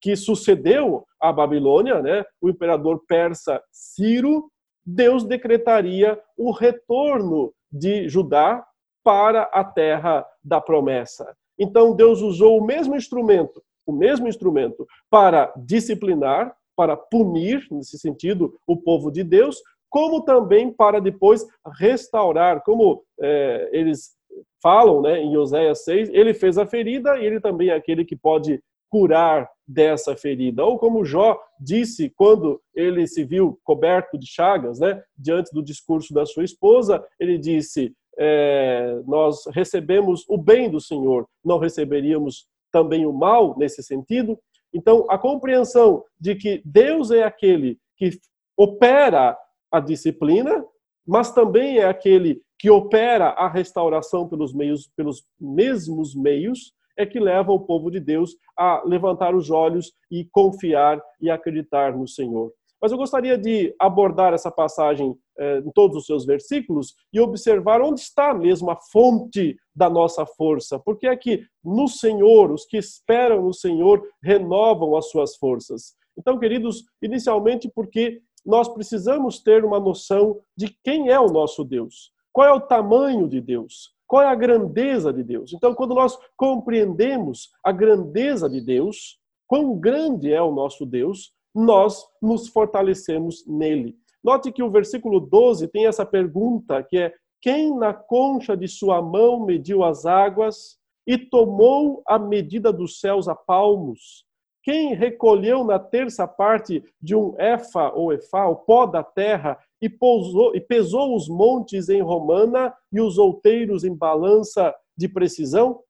que 0.00 0.16
sucedeu 0.16 1.04
a 1.20 1.32
Babilônia, 1.32 2.00
né, 2.00 2.24
o 2.40 2.48
imperador 2.48 3.02
persa 3.06 3.62
Ciro, 3.72 4.50
Deus 4.84 5.24
decretaria 5.24 6.20
o 6.36 6.50
retorno 6.50 7.52
de 7.72 8.08
Judá 8.08 8.64
para 9.02 9.42
a 9.44 9.64
terra 9.64 10.26
da 10.42 10.60
promessa. 10.60 11.34
Então 11.58 11.94
Deus 11.94 12.20
usou 12.20 12.58
o 12.58 12.64
mesmo 12.64 12.96
instrumento, 12.96 13.62
o 13.86 13.92
mesmo 13.92 14.28
instrumento 14.28 14.86
para 15.10 15.52
disciplinar, 15.56 16.54
para 16.76 16.96
punir, 16.96 17.66
nesse 17.70 17.98
sentido, 17.98 18.54
o 18.66 18.76
povo 18.76 19.10
de 19.10 19.22
Deus, 19.22 19.62
como 19.88 20.22
também 20.24 20.72
para 20.72 21.00
depois 21.00 21.46
restaurar, 21.78 22.62
como 22.62 23.04
é, 23.20 23.70
eles 23.72 24.12
falam 24.62 25.02
né, 25.02 25.20
em 25.20 25.36
Oséias 25.36 25.84
6, 25.84 26.10
ele 26.10 26.34
fez 26.34 26.58
a 26.58 26.66
ferida 26.66 27.18
e 27.18 27.24
ele 27.26 27.40
também 27.40 27.68
é 27.68 27.74
aquele 27.74 28.04
que 28.04 28.16
pode 28.16 28.60
curar 28.90 29.50
dessa 29.66 30.16
ferida. 30.16 30.64
Ou 30.64 30.78
como 30.78 31.04
Jó 31.04 31.38
disse 31.58 32.12
quando 32.16 32.60
ele 32.74 33.06
se 33.06 33.24
viu 33.24 33.58
coberto 33.64 34.18
de 34.18 34.26
chagas, 34.26 34.78
né, 34.78 35.02
diante 35.18 35.52
do 35.52 35.62
discurso 35.62 36.14
da 36.14 36.24
sua 36.24 36.44
esposa, 36.44 37.04
ele 37.18 37.36
disse: 37.36 37.92
é, 38.18 39.00
nós 39.06 39.44
recebemos 39.52 40.24
o 40.28 40.38
bem 40.38 40.70
do 40.70 40.80
Senhor, 40.80 41.26
não 41.44 41.58
receberíamos 41.58 42.46
também 42.70 43.06
o 43.06 43.12
mal 43.12 43.56
nesse 43.58 43.82
sentido? 43.82 44.38
Então, 44.72 45.06
a 45.08 45.16
compreensão 45.16 46.04
de 46.18 46.34
que 46.34 46.60
Deus 46.64 47.10
é 47.10 47.22
aquele 47.22 47.78
que 47.96 48.10
opera 48.56 49.36
a 49.70 49.80
disciplina, 49.80 50.64
mas 51.06 51.32
também 51.32 51.78
é 51.78 51.84
aquele 51.84 52.40
que 52.64 52.70
opera 52.70 53.26
a 53.26 53.46
restauração 53.46 54.26
pelos 54.26 54.54
meios, 54.54 54.90
pelos 54.96 55.22
mesmos 55.38 56.14
meios, 56.14 56.72
é 56.96 57.04
que 57.04 57.20
leva 57.20 57.52
o 57.52 57.60
povo 57.60 57.90
de 57.90 58.00
Deus 58.00 58.38
a 58.56 58.82
levantar 58.86 59.34
os 59.34 59.50
olhos 59.50 59.92
e 60.10 60.24
confiar 60.32 60.98
e 61.20 61.30
acreditar 61.30 61.94
no 61.94 62.08
Senhor. 62.08 62.50
Mas 62.80 62.90
eu 62.90 62.96
gostaria 62.96 63.36
de 63.36 63.76
abordar 63.78 64.32
essa 64.32 64.50
passagem 64.50 65.14
eh, 65.38 65.58
em 65.58 65.70
todos 65.72 65.98
os 65.98 66.06
seus 66.06 66.24
versículos 66.24 66.94
e 67.12 67.20
observar 67.20 67.82
onde 67.82 68.00
está 68.00 68.32
mesmo 68.32 68.70
a 68.70 68.78
fonte 68.90 69.58
da 69.76 69.90
nossa 69.90 70.24
força. 70.24 70.78
Porque 70.78 71.06
é 71.06 71.14
que 71.14 71.44
no 71.62 71.86
Senhor, 71.86 72.50
os 72.50 72.64
que 72.64 72.78
esperam 72.78 73.42
no 73.42 73.52
Senhor 73.52 74.02
renovam 74.22 74.96
as 74.96 75.10
suas 75.10 75.36
forças. 75.36 75.94
Então, 76.16 76.38
queridos, 76.38 76.82
inicialmente 77.02 77.70
porque 77.74 78.22
nós 78.42 78.72
precisamos 78.72 79.38
ter 79.38 79.66
uma 79.66 79.78
noção 79.78 80.40
de 80.56 80.74
quem 80.82 81.10
é 81.10 81.20
o 81.20 81.28
nosso 81.28 81.62
Deus. 81.62 82.13
Qual 82.34 82.48
é 82.48 82.52
o 82.52 82.60
tamanho 82.60 83.28
de 83.28 83.40
Deus? 83.40 83.94
Qual 84.08 84.20
é 84.20 84.26
a 84.26 84.34
grandeza 84.34 85.12
de 85.12 85.22
Deus? 85.22 85.52
Então, 85.52 85.72
quando 85.72 85.94
nós 85.94 86.18
compreendemos 86.36 87.50
a 87.62 87.70
grandeza 87.70 88.50
de 88.50 88.60
Deus, 88.60 89.20
quão 89.46 89.78
grande 89.78 90.32
é 90.32 90.42
o 90.42 90.52
nosso 90.52 90.84
Deus, 90.84 91.32
nós 91.54 92.04
nos 92.20 92.48
fortalecemos 92.48 93.46
nele. 93.46 93.96
Note 94.22 94.50
que 94.50 94.64
o 94.64 94.70
versículo 94.70 95.20
12 95.20 95.68
tem 95.68 95.86
essa 95.86 96.04
pergunta 96.04 96.82
que 96.82 96.98
é: 96.98 97.14
Quem 97.40 97.72
na 97.78 97.94
concha 97.94 98.56
de 98.56 98.66
sua 98.66 99.00
mão 99.00 99.46
mediu 99.46 99.84
as 99.84 100.04
águas 100.04 100.76
e 101.06 101.16
tomou 101.16 102.02
a 102.04 102.18
medida 102.18 102.72
dos 102.72 102.98
céus 102.98 103.28
a 103.28 103.34
palmos? 103.36 104.26
Quem 104.64 104.94
recolheu 104.94 105.62
na 105.62 105.78
terça 105.78 106.26
parte 106.26 106.82
de 107.00 107.14
um 107.14 107.38
efa 107.38 107.92
ou 107.92 108.12
efá, 108.12 108.48
o 108.48 108.56
pó 108.56 108.86
da 108.86 109.04
terra, 109.04 109.58
e, 109.80 109.88
pousou, 109.88 110.54
e 110.54 110.60
pesou 110.60 111.14
os 111.14 111.28
montes 111.28 111.88
em 111.88 112.00
romana 112.00 112.74
e 112.92 113.00
os 113.00 113.18
outeiros 113.18 113.84
em 113.84 113.94
balança 113.94 114.74
de 114.96 115.08
precisão? 115.08 115.80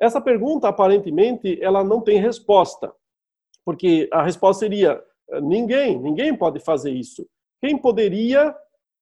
Essa 0.00 0.20
pergunta, 0.20 0.68
aparentemente, 0.68 1.62
ela 1.62 1.84
não 1.84 2.00
tem 2.00 2.18
resposta. 2.18 2.92
Porque 3.64 4.08
a 4.12 4.22
resposta 4.22 4.60
seria: 4.60 5.02
ninguém, 5.42 5.98
ninguém 5.98 6.36
pode 6.36 6.60
fazer 6.60 6.90
isso. 6.90 7.26
Quem 7.60 7.78
poderia, 7.78 8.54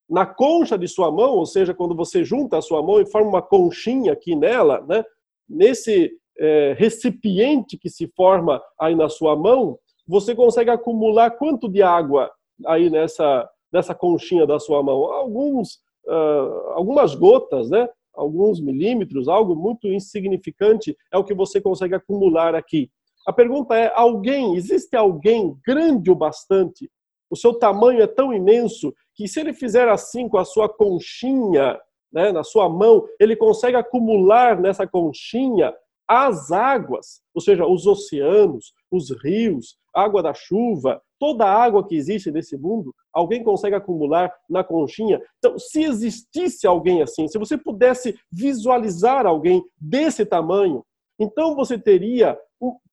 na 0.09 0.25
concha 0.25 0.77
de 0.77 0.87
sua 0.87 1.11
mão, 1.11 1.35
ou 1.35 1.45
seja, 1.45 1.73
quando 1.73 1.95
você 1.95 2.23
junta 2.23 2.57
a 2.57 2.61
sua 2.61 2.81
mão 2.83 3.01
e 3.01 3.05
forma 3.05 3.29
uma 3.29 3.41
conchinha 3.41 4.13
aqui 4.13 4.35
nela, 4.35 4.81
né, 4.87 5.03
nesse 5.49 6.11
é, 6.37 6.75
recipiente 6.77 7.77
que 7.77 7.89
se 7.89 8.07
forma 8.15 8.61
aí 8.79 8.95
na 8.95 9.09
sua 9.09 9.35
mão, 9.35 9.79
você 10.07 10.35
consegue 10.35 10.69
acumular 10.69 11.31
quanto 11.31 11.69
de 11.69 11.81
água 11.81 12.31
aí 12.65 12.89
nessa, 12.89 13.49
nessa 13.71 13.95
conchinha 13.95 14.45
da 14.45 14.59
sua 14.59 14.81
mão? 14.83 15.03
Alguns, 15.05 15.75
uh, 16.07 16.71
algumas 16.73 17.15
gotas, 17.15 17.69
né? 17.69 17.87
alguns 18.13 18.59
milímetros, 18.59 19.27
algo 19.27 19.55
muito 19.55 19.87
insignificante 19.87 20.95
é 21.11 21.17
o 21.17 21.23
que 21.23 21.33
você 21.33 21.61
consegue 21.61 21.95
acumular 21.95 22.55
aqui. 22.55 22.89
A 23.25 23.33
pergunta 23.33 23.75
é: 23.75 23.91
alguém, 23.95 24.55
existe 24.55 24.95
alguém 24.95 25.55
grande 25.65 26.11
o 26.11 26.15
bastante? 26.15 26.89
O 27.29 27.35
seu 27.35 27.53
tamanho 27.53 28.01
é 28.01 28.07
tão 28.07 28.33
imenso 28.33 28.93
que 29.15 29.27
se 29.27 29.39
ele 29.39 29.53
fizer 29.53 29.87
assim 29.87 30.27
com 30.27 30.37
a 30.37 30.45
sua 30.45 30.67
conchinha, 30.67 31.79
né, 32.11 32.31
na 32.31 32.43
sua 32.43 32.67
mão, 32.67 33.05
ele 33.19 33.35
consegue 33.35 33.77
acumular 33.77 34.59
nessa 34.59 34.85
conchinha 34.85 35.73
as 36.07 36.51
águas, 36.51 37.21
ou 37.33 37.41
seja, 37.41 37.65
os 37.65 37.87
oceanos, 37.87 38.73
os 38.91 39.09
rios, 39.23 39.77
água 39.93 40.21
da 40.21 40.33
chuva, 40.33 41.01
toda 41.19 41.45
a 41.45 41.63
água 41.63 41.87
que 41.87 41.95
existe 41.95 42.31
nesse 42.31 42.57
mundo, 42.57 42.93
alguém 43.13 43.43
consegue 43.43 43.75
acumular 43.75 44.33
na 44.49 44.63
conchinha. 44.63 45.21
Então, 45.37 45.57
se 45.57 45.83
existisse 45.83 46.67
alguém 46.67 47.01
assim, 47.01 47.27
se 47.27 47.37
você 47.37 47.57
pudesse 47.57 48.17
visualizar 48.31 49.25
alguém 49.25 49.63
desse 49.79 50.25
tamanho, 50.25 50.83
então 51.19 51.55
você 51.55 51.77
teria 51.77 52.37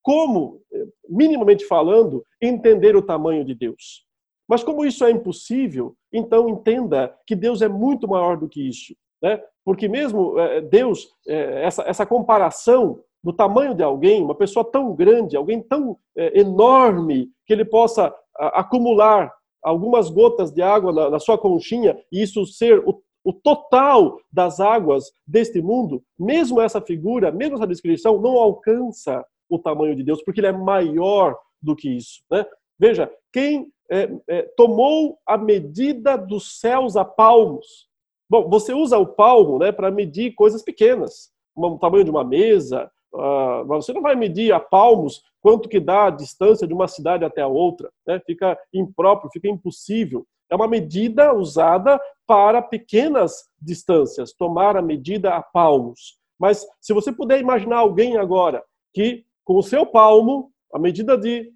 como, 0.03 0.63
minimamente 1.09 1.65
falando, 1.67 2.25
entender 2.41 2.97
o 2.97 3.03
tamanho 3.03 3.45
de 3.45 3.55
Deus. 3.55 4.07
Mas 4.49 4.65
como 4.65 4.85
isso 4.85 5.05
é 5.05 5.11
impossível, 5.11 5.95
então 6.13 6.49
entenda 6.49 7.15
que 7.27 7.37
Deus 7.37 7.61
é 7.61 7.69
muito 7.69 8.09
maior 8.09 8.39
do 8.39 8.49
que 8.49 8.67
isso. 8.67 8.95
Né? 9.23 9.43
Porque 9.65 9.89
mesmo 9.89 10.39
é, 10.39 10.61
Deus, 10.63 11.09
é, 11.27 11.65
essa, 11.65 11.83
essa 11.83 12.07
comparação 12.07 13.03
do 13.29 13.33
tamanho 13.35 13.75
de 13.75 13.83
alguém, 13.83 14.23
uma 14.23 14.35
pessoa 14.35 14.65
tão 14.65 14.95
grande, 14.95 15.37
alguém 15.37 15.61
tão 15.61 15.99
é, 16.17 16.41
enorme, 16.41 17.29
que 17.47 17.53
ele 17.53 17.63
possa 17.63 18.07
a, 18.35 18.61
acumular 18.61 19.31
algumas 19.63 20.09
gotas 20.09 20.51
de 20.51 20.63
água 20.63 20.91
na, 20.95 21.11
na, 21.11 21.21
sua 21.21 21.37
conchinha 21.37 21.95
e 22.11 22.23
isso 22.23 22.47
ser 22.47 22.83
o, 22.87 23.03
o 23.23 23.31
total 23.35 24.19
das 24.33 24.61
águas 24.61 25.13
deste 25.27 25.61
mundo, 25.61 26.03
mesmo 26.19 26.59
essa 26.59 26.81
figura, 26.81 27.31
mesmo 27.31 27.57
essa 27.57 27.67
descrição, 27.67 28.19
não 28.19 28.39
alcança 28.39 29.23
o 29.47 29.59
tamanho 29.59 29.95
de 29.95 30.03
Deus, 30.03 30.23
porque 30.25 30.41
ele 30.41 30.47
é 30.47 30.53
maior 30.53 31.37
do 31.61 31.77
que 31.77 31.91
isso. 31.91 32.23
Né? 32.31 32.47
Veja, 32.79 33.13
quem 33.31 33.71
é, 33.91 34.11
é, 34.27 34.43
tomou 34.57 35.19
a 35.27 35.37
medida 35.37 36.17
dos 36.17 36.59
céus 36.59 36.97
a 36.97 37.05
palmos. 37.05 37.89
Bom, 38.31 38.49
você 38.49 38.73
usa 38.73 38.97
o 38.97 39.07
palmo 39.07 39.59
né, 39.59 39.71
para 39.71 39.91
medir 39.91 40.35
coisas 40.35 40.63
pequenas, 40.63 41.31
o 41.55 41.79
tamanho 41.79 42.05
de 42.05 42.11
uma 42.11 42.25
mesa, 42.25 42.91
uh, 43.15 43.65
você 43.67 43.93
não 43.93 44.03
vai 44.03 44.15
medir 44.15 44.53
a 44.53 44.61
palmos 44.61 45.23
quanto 45.41 45.69
que 45.69 45.81
dá 45.81 46.07
a 46.07 46.11
distância 46.11 46.67
de 46.67 46.75
uma 46.75 46.89
cidade 46.89 47.25
até 47.25 47.43
a 47.43 47.49
outra. 47.49 47.91
Né? 48.07 48.21
Fica 48.27 48.59
impróprio, 48.73 49.31
fica 49.33 49.49
impossível. 49.49 50.27
É 50.51 50.57
uma 50.57 50.69
medida 50.69 51.35
usada 51.35 52.01
para 52.27 52.63
pequenas 52.63 53.49
distâncias, 53.61 54.33
tomar 54.33 54.77
a 54.77 54.83
medida 54.83 55.35
a 55.35 55.43
palmos. 55.43 56.19
Mas 56.39 56.67
se 56.81 56.93
você 56.93 57.13
puder 57.13 57.41
imaginar 57.41 57.79
alguém 57.79 58.17
agora 58.17 58.63
que 58.95 59.25
com 59.45 59.57
o 59.57 59.63
seu 59.63 59.87
palmo, 59.87 60.53
a 60.73 60.79
medida 60.79 61.17
de 61.17 61.51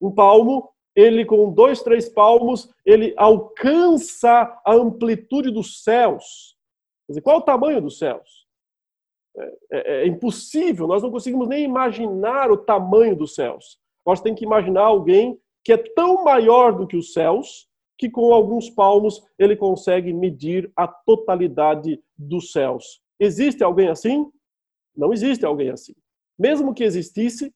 um 0.00 0.10
palmo, 0.10 0.68
ele 0.94 1.24
com 1.24 1.52
dois, 1.52 1.82
três 1.82 2.08
palmos, 2.08 2.70
ele 2.84 3.14
alcança 3.16 4.60
a 4.64 4.72
amplitude 4.74 5.50
dos 5.50 5.82
céus. 5.82 6.56
Quer 7.06 7.12
dizer, 7.12 7.20
qual 7.22 7.38
o 7.38 7.42
tamanho 7.42 7.82
dos 7.82 7.98
céus? 7.98 8.43
É, 9.36 9.54
é, 9.72 10.02
é, 10.02 10.06
impossível, 10.06 10.86
nós 10.86 11.02
não 11.02 11.10
conseguimos 11.10 11.48
nem 11.48 11.64
imaginar 11.64 12.50
o 12.50 12.56
tamanho 12.56 13.16
dos 13.16 13.34
céus. 13.34 13.78
Nós 14.06 14.20
temos 14.20 14.38
que 14.38 14.44
imaginar 14.44 14.82
alguém 14.82 15.38
que 15.64 15.72
é 15.72 15.76
tão 15.76 16.22
maior 16.22 16.76
do 16.76 16.86
que 16.86 16.96
os 16.96 17.12
céus, 17.12 17.66
que 17.98 18.08
com 18.08 18.32
alguns 18.32 18.70
palmos 18.70 19.22
ele 19.38 19.56
consegue 19.56 20.12
medir 20.12 20.70
a 20.76 20.86
totalidade 20.86 22.00
dos 22.16 22.52
céus. 22.52 23.00
Existe 23.18 23.64
alguém 23.64 23.88
assim? 23.88 24.30
Não 24.96 25.12
existe 25.12 25.44
alguém 25.44 25.70
assim. 25.70 25.94
Mesmo 26.38 26.74
que 26.74 26.84
existisse, 26.84 27.52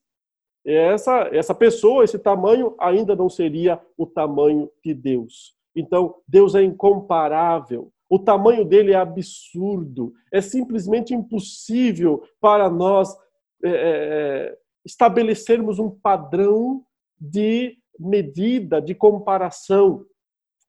essa, 0.65 1.29
essa 1.31 1.55
pessoa, 1.55 2.03
esse 2.03 2.19
tamanho, 2.19 2.75
ainda 2.79 3.15
não 3.15 3.29
seria 3.29 3.81
o 3.97 4.05
tamanho 4.05 4.69
de 4.83 4.93
Deus. 4.93 5.55
Então, 5.75 6.15
Deus 6.27 6.55
é 6.55 6.63
incomparável. 6.63 7.91
O 8.09 8.17
tamanho 8.17 8.65
dele 8.65 8.93
é 8.93 8.95
absurdo. 8.95 10.13
É 10.31 10.41
simplesmente 10.41 11.13
impossível 11.13 12.23
para 12.41 12.69
nós 12.69 13.15
é, 13.63 13.69
é, 13.69 14.57
estabelecermos 14.83 15.77
um 15.77 15.89
padrão 15.89 16.83
de 17.19 17.77
medida, 17.99 18.81
de 18.81 18.95
comparação. 18.95 20.05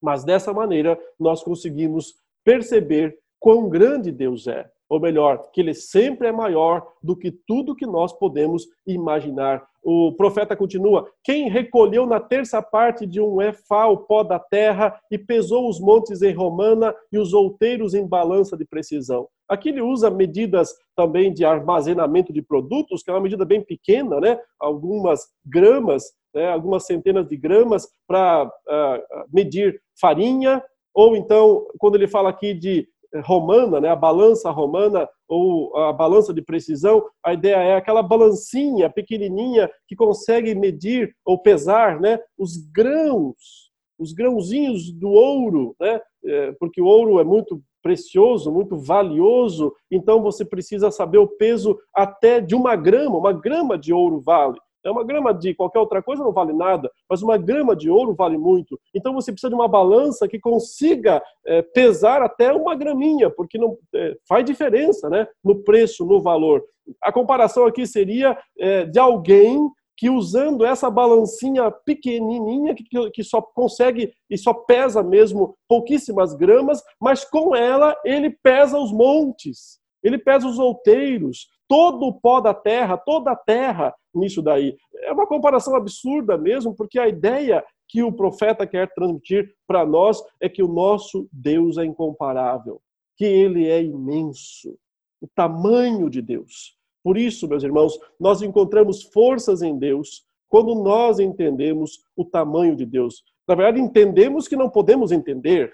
Mas 0.02 0.24
dessa 0.24 0.52
maneira, 0.52 0.98
nós 1.18 1.42
conseguimos 1.42 2.14
perceber 2.44 3.18
quão 3.38 3.68
grande 3.68 4.10
Deus 4.10 4.46
é 4.46 4.70
ou 4.90 4.98
melhor, 4.98 5.50
que 5.52 5.60
ele 5.60 5.72
sempre 5.72 6.26
é 6.26 6.32
maior 6.32 6.84
do 7.00 7.16
que 7.16 7.30
tudo 7.30 7.76
que 7.76 7.86
nós 7.86 8.12
podemos 8.12 8.66
imaginar. 8.84 9.64
O 9.82 10.12
profeta 10.16 10.56
continua: 10.56 11.08
Quem 11.22 11.48
recolheu 11.48 12.04
na 12.04 12.18
terça 12.18 12.60
parte 12.60 13.06
de 13.06 13.20
um 13.20 13.40
efá 13.40 13.86
o 13.86 13.98
pó 13.98 14.24
da 14.24 14.40
terra 14.40 15.00
e 15.08 15.16
pesou 15.16 15.68
os 15.68 15.80
montes 15.80 16.20
em 16.22 16.34
romana 16.34 16.92
e 17.12 17.18
os 17.18 17.32
outeiros 17.32 17.94
em 17.94 18.06
balança 18.06 18.56
de 18.56 18.64
precisão. 18.64 19.28
Aqui 19.48 19.68
ele 19.68 19.80
usa 19.80 20.10
medidas 20.10 20.74
também 20.96 21.32
de 21.32 21.44
armazenamento 21.44 22.32
de 22.32 22.42
produtos, 22.42 23.02
que 23.02 23.10
é 23.10 23.14
uma 23.14 23.20
medida 23.20 23.44
bem 23.44 23.62
pequena, 23.62 24.20
né? 24.20 24.38
algumas 24.58 25.20
gramas, 25.44 26.04
né? 26.34 26.48
algumas 26.48 26.84
centenas 26.84 27.26
de 27.26 27.36
gramas 27.36 27.88
para 28.06 28.44
uh, 28.46 29.24
medir 29.32 29.80
farinha, 30.00 30.62
ou 30.94 31.16
então, 31.16 31.66
quando 31.78 31.94
ele 31.96 32.06
fala 32.06 32.28
aqui 32.28 32.54
de 32.54 32.86
romana, 33.24 33.80
né, 33.80 33.88
a 33.88 33.96
balança 33.96 34.50
romana 34.50 35.08
ou 35.28 35.76
a 35.76 35.92
balança 35.92 36.32
de 36.32 36.42
precisão, 36.42 37.04
a 37.24 37.32
ideia 37.32 37.56
é 37.56 37.76
aquela 37.76 38.02
balancinha 38.02 38.88
pequenininha 38.88 39.70
que 39.88 39.96
consegue 39.96 40.54
medir 40.54 41.14
ou 41.24 41.38
pesar, 41.38 42.00
né, 42.00 42.18
os 42.38 42.56
grãos, 42.56 43.70
os 43.98 44.12
grãozinhos 44.12 44.92
do 44.92 45.10
ouro, 45.10 45.74
né, 45.80 46.00
é, 46.24 46.52
porque 46.52 46.80
o 46.80 46.86
ouro 46.86 47.18
é 47.18 47.24
muito 47.24 47.60
precioso, 47.82 48.52
muito 48.52 48.76
valioso, 48.76 49.74
então 49.90 50.22
você 50.22 50.44
precisa 50.44 50.90
saber 50.90 51.18
o 51.18 51.26
peso 51.26 51.78
até 51.94 52.40
de 52.40 52.54
uma 52.54 52.76
grama, 52.76 53.16
uma 53.16 53.32
grama 53.32 53.78
de 53.78 53.92
ouro 53.92 54.20
vale. 54.20 54.58
É 54.84 54.90
uma 54.90 55.04
grama 55.04 55.32
de 55.34 55.54
qualquer 55.54 55.78
outra 55.78 56.02
coisa 56.02 56.22
não 56.22 56.32
vale 56.32 56.52
nada, 56.52 56.90
mas 57.08 57.22
uma 57.22 57.36
grama 57.36 57.76
de 57.76 57.90
ouro 57.90 58.14
vale 58.14 58.38
muito. 58.38 58.78
Então 58.94 59.12
você 59.12 59.30
precisa 59.32 59.50
de 59.50 59.54
uma 59.54 59.68
balança 59.68 60.28
que 60.28 60.38
consiga 60.38 61.22
é, 61.46 61.62
pesar 61.62 62.22
até 62.22 62.52
uma 62.52 62.74
graminha, 62.74 63.30
porque 63.30 63.58
não 63.58 63.76
é, 63.94 64.16
faz 64.28 64.44
diferença, 64.44 65.08
né, 65.10 65.26
no 65.44 65.62
preço, 65.62 66.04
no 66.04 66.20
valor. 66.20 66.64
A 67.02 67.12
comparação 67.12 67.66
aqui 67.66 67.86
seria 67.86 68.38
é, 68.58 68.84
de 68.84 68.98
alguém 68.98 69.70
que 70.00 70.08
usando 70.08 70.64
essa 70.64 70.90
balancinha 70.90 71.70
pequenininha 71.70 72.74
que, 72.74 73.10
que 73.10 73.22
só 73.22 73.42
consegue 73.42 74.10
e 74.30 74.38
só 74.38 74.54
pesa 74.54 75.02
mesmo 75.02 75.54
pouquíssimas 75.68 76.34
gramas, 76.34 76.82
mas 76.98 77.22
com 77.22 77.54
ela 77.54 77.94
ele 78.02 78.30
pesa 78.30 78.78
os 78.78 78.90
montes, 78.90 79.78
ele 80.02 80.16
pesa 80.16 80.48
os 80.48 80.58
outeiros, 80.58 81.48
todo 81.68 82.06
o 82.06 82.14
pó 82.14 82.40
da 82.40 82.54
terra, 82.54 82.96
toda 82.96 83.32
a 83.32 83.36
terra 83.36 83.94
nisso 84.14 84.42
daí. 84.42 84.76
É 85.02 85.12
uma 85.12 85.26
comparação 85.26 85.74
absurda 85.74 86.36
mesmo, 86.36 86.74
porque 86.74 86.98
a 86.98 87.08
ideia 87.08 87.64
que 87.88 88.02
o 88.02 88.12
profeta 88.12 88.66
quer 88.66 88.92
transmitir 88.94 89.52
para 89.66 89.84
nós 89.84 90.22
é 90.40 90.48
que 90.48 90.62
o 90.62 90.68
nosso 90.68 91.28
Deus 91.32 91.76
é 91.76 91.84
incomparável, 91.84 92.80
que 93.16 93.24
ele 93.24 93.68
é 93.68 93.82
imenso, 93.82 94.78
o 95.20 95.28
tamanho 95.34 96.08
de 96.08 96.22
Deus. 96.22 96.76
Por 97.02 97.16
isso, 97.16 97.48
meus 97.48 97.62
irmãos, 97.62 97.98
nós 98.18 98.42
encontramos 98.42 99.02
forças 99.02 99.62
em 99.62 99.76
Deus 99.76 100.24
quando 100.48 100.74
nós 100.74 101.18
entendemos 101.18 102.04
o 102.16 102.24
tamanho 102.24 102.76
de 102.76 102.84
Deus. 102.84 103.22
Na 103.46 103.54
verdade, 103.54 103.80
entendemos 103.80 104.46
que 104.46 104.56
não 104.56 104.70
podemos 104.70 105.10
entender, 105.10 105.72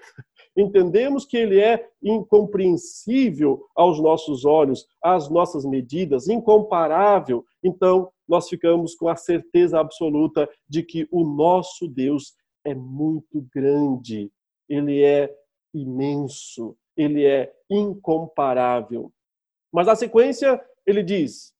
entendemos 0.57 1.23
que 1.23 1.37
ele 1.37 1.59
é 1.59 1.87
incompreensível 2.01 3.63
aos 3.75 4.01
nossos 4.01 4.43
olhos, 4.43 4.87
às 5.01 5.29
nossas 5.29 5.63
medidas, 5.63 6.27
incomparável. 6.27 7.45
Então, 7.63 8.11
nós 8.27 8.49
ficamos 8.49 8.95
com 8.95 9.07
a 9.07 9.15
certeza 9.15 9.79
absoluta 9.79 10.49
de 10.67 10.81
que 10.81 11.07
o 11.11 11.23
nosso 11.23 11.87
Deus 11.87 12.35
é 12.65 12.73
muito 12.73 13.47
grande, 13.53 14.31
ele 14.67 15.01
é 15.03 15.33
imenso, 15.73 16.75
ele 16.97 17.23
é 17.23 17.53
incomparável. 17.69 19.11
Mas 19.71 19.87
na 19.87 19.95
sequência, 19.95 20.59
ele 20.85 21.03
diz, 21.03 21.53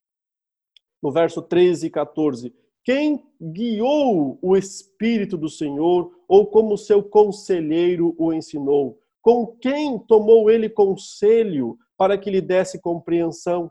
no 1.02 1.12
verso 1.12 1.42
13 1.42 1.88
e 1.88 1.90
14: 1.90 2.54
Quem 2.88 3.22
guiou 3.42 4.40
o 4.42 4.56
Espírito 4.56 5.38
do 5.38 5.50
Senhor 5.50 6.10
ou 6.26 6.48
como 6.48 6.78
seu 6.78 7.04
conselheiro 7.04 8.16
o 8.18 8.32
ensinou? 8.32 8.98
Com 9.22 9.46
quem 9.46 10.00
tomou 10.00 10.50
ele 10.50 10.70
conselho 10.70 11.78
para 11.98 12.18
que 12.18 12.30
lhe 12.30 12.40
desse 12.40 12.80
compreensão? 12.80 13.70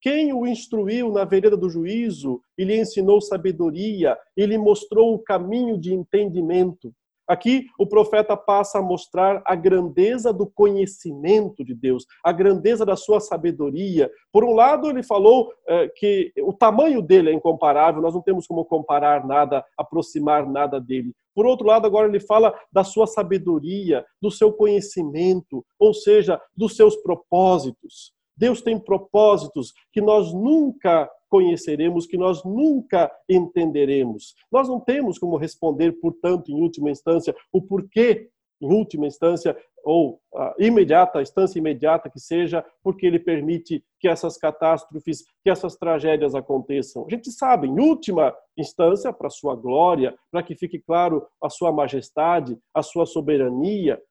Quem 0.00 0.32
o 0.32 0.44
instruiu 0.44 1.12
na 1.12 1.24
vereda 1.24 1.56
do 1.56 1.70
juízo 1.70 2.42
e 2.58 2.64
lhe 2.64 2.76
ensinou 2.76 3.20
sabedoria 3.20 4.18
e 4.36 4.44
lhe 4.44 4.58
mostrou 4.58 5.14
o 5.14 5.20
caminho 5.20 5.78
de 5.78 5.94
entendimento? 5.94 6.92
Aqui 7.26 7.66
o 7.78 7.86
profeta 7.86 8.36
passa 8.36 8.78
a 8.78 8.82
mostrar 8.82 9.42
a 9.44 9.54
grandeza 9.54 10.32
do 10.32 10.46
conhecimento 10.46 11.64
de 11.64 11.74
Deus, 11.74 12.06
a 12.22 12.30
grandeza 12.30 12.86
da 12.86 12.94
sua 12.94 13.18
sabedoria. 13.18 14.10
Por 14.32 14.44
um 14.44 14.52
lado, 14.54 14.88
ele 14.88 15.02
falou 15.02 15.52
é, 15.68 15.88
que 15.88 16.32
o 16.40 16.52
tamanho 16.52 17.02
dele 17.02 17.30
é 17.30 17.32
incomparável, 17.32 18.00
nós 18.00 18.14
não 18.14 18.22
temos 18.22 18.46
como 18.46 18.64
comparar 18.64 19.26
nada, 19.26 19.64
aproximar 19.76 20.48
nada 20.48 20.80
dele. 20.80 21.12
Por 21.34 21.46
outro 21.46 21.66
lado, 21.66 21.86
agora 21.86 22.08
ele 22.08 22.20
fala 22.20 22.54
da 22.72 22.84
sua 22.84 23.06
sabedoria, 23.06 24.04
do 24.22 24.30
seu 24.30 24.52
conhecimento, 24.52 25.64
ou 25.78 25.92
seja, 25.92 26.40
dos 26.56 26.76
seus 26.76 26.96
propósitos. 26.96 28.12
Deus 28.36 28.60
tem 28.60 28.78
propósitos 28.78 29.72
que 29.92 30.00
nós 30.00 30.32
nunca 30.32 31.10
conheceremos, 31.28 32.06
que 32.06 32.16
nós 32.16 32.44
nunca 32.44 33.10
entenderemos. 33.28 34.34
Nós 34.50 34.68
não 34.68 34.80
temos 34.80 35.18
como 35.18 35.36
responder, 35.36 35.92
portanto, 35.92 36.50
em 36.50 36.60
última 36.60 36.90
instância, 36.90 37.34
o 37.52 37.60
porquê, 37.60 38.30
em 38.60 38.72
última 38.72 39.06
instância, 39.06 39.56
ou 39.84 40.20
a 40.34 40.54
imediata, 40.58 41.20
a 41.20 41.22
instância 41.22 41.60
imediata 41.60 42.10
que 42.10 42.18
seja, 42.18 42.64
porque 42.82 43.06
ele 43.06 43.20
permite 43.20 43.84
que 44.00 44.08
essas 44.08 44.36
catástrofes, 44.36 45.22
que 45.44 45.50
essas 45.50 45.76
tragédias 45.76 46.34
aconteçam. 46.34 47.06
A 47.06 47.10
gente 47.14 47.30
sabe, 47.30 47.68
em 47.68 47.78
última 47.78 48.36
instância, 48.56 49.12
para 49.12 49.30
sua 49.30 49.54
glória, 49.54 50.18
para 50.30 50.42
que 50.42 50.56
fique 50.56 50.80
claro 50.80 51.24
a 51.40 51.48
sua 51.48 51.70
majestade, 51.70 52.58
a 52.74 52.82
sua 52.82 53.06
soberania, 53.06 54.02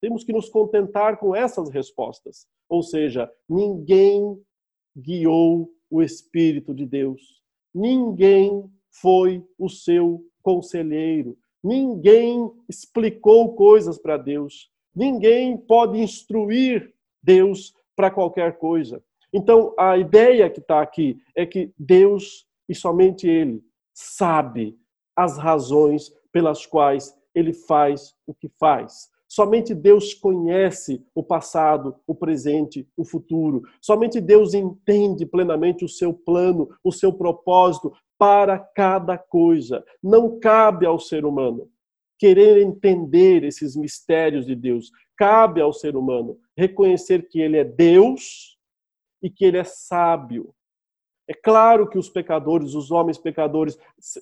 temos 0.00 0.24
que 0.24 0.32
nos 0.32 0.48
contentar 0.48 1.18
com 1.18 1.34
essas 1.34 1.68
respostas. 1.70 2.46
Ou 2.68 2.82
seja, 2.82 3.30
ninguém 3.48 4.40
guiou 4.96 5.68
o 5.90 6.02
Espírito 6.02 6.74
de 6.74 6.86
Deus. 6.86 7.42
Ninguém 7.74 8.70
foi 8.90 9.44
o 9.58 9.68
seu 9.68 10.24
conselheiro. 10.42 11.36
Ninguém 11.62 12.50
explicou 12.68 13.54
coisas 13.54 13.98
para 13.98 14.16
Deus. 14.16 14.70
Ninguém 14.94 15.56
pode 15.56 15.98
instruir 15.98 16.94
Deus 17.22 17.74
para 17.94 18.10
qualquer 18.10 18.58
coisa. 18.58 19.02
Então, 19.32 19.74
a 19.78 19.98
ideia 19.98 20.48
que 20.48 20.60
está 20.60 20.80
aqui 20.80 21.18
é 21.34 21.44
que 21.44 21.72
Deus, 21.78 22.46
e 22.68 22.74
somente 22.74 23.28
Ele, 23.28 23.62
sabe 23.92 24.78
as 25.14 25.36
razões 25.36 26.10
pelas 26.32 26.64
quais 26.64 27.14
Ele 27.34 27.52
faz 27.52 28.14
o 28.26 28.34
que 28.34 28.48
faz. 28.60 29.10
Somente 29.28 29.74
Deus 29.74 30.14
conhece 30.14 31.04
o 31.14 31.22
passado, 31.22 31.96
o 32.06 32.14
presente, 32.14 32.88
o 32.96 33.04
futuro. 33.04 33.62
Somente 33.80 34.20
Deus 34.20 34.54
entende 34.54 35.26
plenamente 35.26 35.84
o 35.84 35.88
seu 35.88 36.14
plano, 36.14 36.68
o 36.82 36.92
seu 36.92 37.12
propósito 37.12 37.92
para 38.16 38.58
cada 38.58 39.18
coisa. 39.18 39.84
Não 40.02 40.38
cabe 40.38 40.86
ao 40.86 40.98
ser 40.98 41.24
humano 41.24 41.68
querer 42.18 42.62
entender 42.62 43.44
esses 43.44 43.76
mistérios 43.76 44.46
de 44.46 44.54
Deus. 44.54 44.90
Cabe 45.16 45.60
ao 45.60 45.72
ser 45.72 45.96
humano 45.96 46.38
reconhecer 46.56 47.28
que 47.28 47.40
ele 47.40 47.58
é 47.58 47.64
Deus 47.64 48.56
e 49.22 49.28
que 49.28 49.44
ele 49.44 49.58
é 49.58 49.64
sábio. 49.64 50.54
É 51.28 51.34
claro 51.34 51.88
que 51.88 51.98
os 51.98 52.08
pecadores, 52.08 52.74
os 52.74 52.90
homens 52.90 53.18
pecadores, 53.18 53.76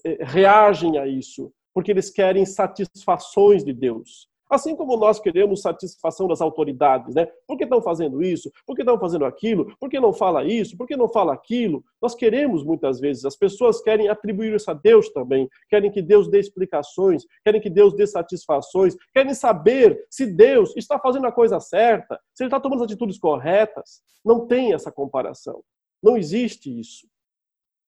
eh, 0.04 0.18
reagem 0.22 0.98
a 0.98 1.06
isso, 1.06 1.52
porque 1.74 1.90
eles 1.90 2.10
querem 2.10 2.46
satisfações 2.46 3.62
de 3.62 3.72
Deus. 3.72 4.28
Assim 4.50 4.76
como 4.76 4.96
nós 4.96 5.18
queremos 5.18 5.62
satisfação 5.62 6.28
das 6.28 6.40
autoridades, 6.40 7.14
né? 7.14 7.26
Por 7.46 7.56
que 7.56 7.64
estão 7.64 7.80
fazendo 7.80 8.22
isso? 8.22 8.50
Por 8.66 8.76
que 8.76 8.82
estão 8.82 8.98
fazendo 8.98 9.24
aquilo? 9.24 9.74
Por 9.78 9.88
que 9.88 9.98
não 9.98 10.12
fala 10.12 10.44
isso? 10.44 10.76
Por 10.76 10.86
que 10.86 10.96
não 10.96 11.08
fala 11.08 11.32
aquilo? 11.32 11.82
Nós 12.00 12.14
queremos 12.14 12.62
muitas 12.62 13.00
vezes, 13.00 13.24
as 13.24 13.36
pessoas 13.36 13.80
querem 13.80 14.08
atribuir 14.08 14.54
isso 14.54 14.70
a 14.70 14.74
Deus 14.74 15.10
também, 15.10 15.48
querem 15.68 15.90
que 15.90 16.02
Deus 16.02 16.28
dê 16.28 16.38
explicações, 16.38 17.24
querem 17.42 17.60
que 17.60 17.70
Deus 17.70 17.94
dê 17.94 18.06
satisfações, 18.06 18.94
querem 19.12 19.34
saber 19.34 20.04
se 20.10 20.26
Deus 20.26 20.76
está 20.76 20.98
fazendo 20.98 21.26
a 21.26 21.32
coisa 21.32 21.58
certa, 21.60 22.20
se 22.34 22.44
ele 22.44 22.48
está 22.48 22.60
tomando 22.60 22.80
as 22.80 22.90
atitudes 22.90 23.18
corretas. 23.18 24.02
Não 24.24 24.46
tem 24.46 24.72
essa 24.72 24.92
comparação. 24.92 25.62
Não 26.02 26.16
existe 26.16 26.78
isso. 26.78 27.06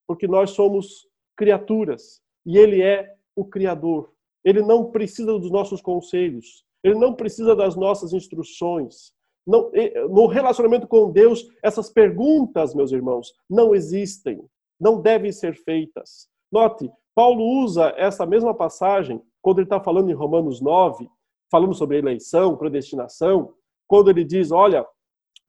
Porque 0.06 0.26
nós 0.26 0.50
somos 0.50 1.06
criaturas 1.36 2.22
e 2.44 2.56
ele 2.56 2.82
é 2.82 3.14
o 3.34 3.44
Criador. 3.44 4.15
Ele 4.46 4.62
não 4.62 4.92
precisa 4.92 5.36
dos 5.38 5.50
nossos 5.50 5.82
conselhos. 5.82 6.64
Ele 6.84 6.94
não 6.94 7.12
precisa 7.12 7.56
das 7.56 7.74
nossas 7.74 8.12
instruções. 8.12 9.12
Não, 9.44 9.72
no 10.08 10.28
relacionamento 10.28 10.86
com 10.86 11.10
Deus, 11.10 11.44
essas 11.60 11.90
perguntas, 11.90 12.72
meus 12.72 12.92
irmãos, 12.92 13.32
não 13.50 13.74
existem. 13.74 14.40
Não 14.80 15.02
devem 15.02 15.32
ser 15.32 15.56
feitas. 15.56 16.28
Note, 16.50 16.88
Paulo 17.12 17.42
usa 17.62 17.92
essa 17.96 18.24
mesma 18.24 18.54
passagem 18.54 19.20
quando 19.42 19.58
ele 19.58 19.66
está 19.66 19.80
falando 19.80 20.10
em 20.10 20.14
Romanos 20.14 20.60
9, 20.60 21.08
falando 21.50 21.74
sobre 21.74 21.98
eleição, 21.98 22.56
predestinação, 22.56 23.52
quando 23.88 24.10
ele 24.10 24.22
diz: 24.22 24.52
Olha, 24.52 24.86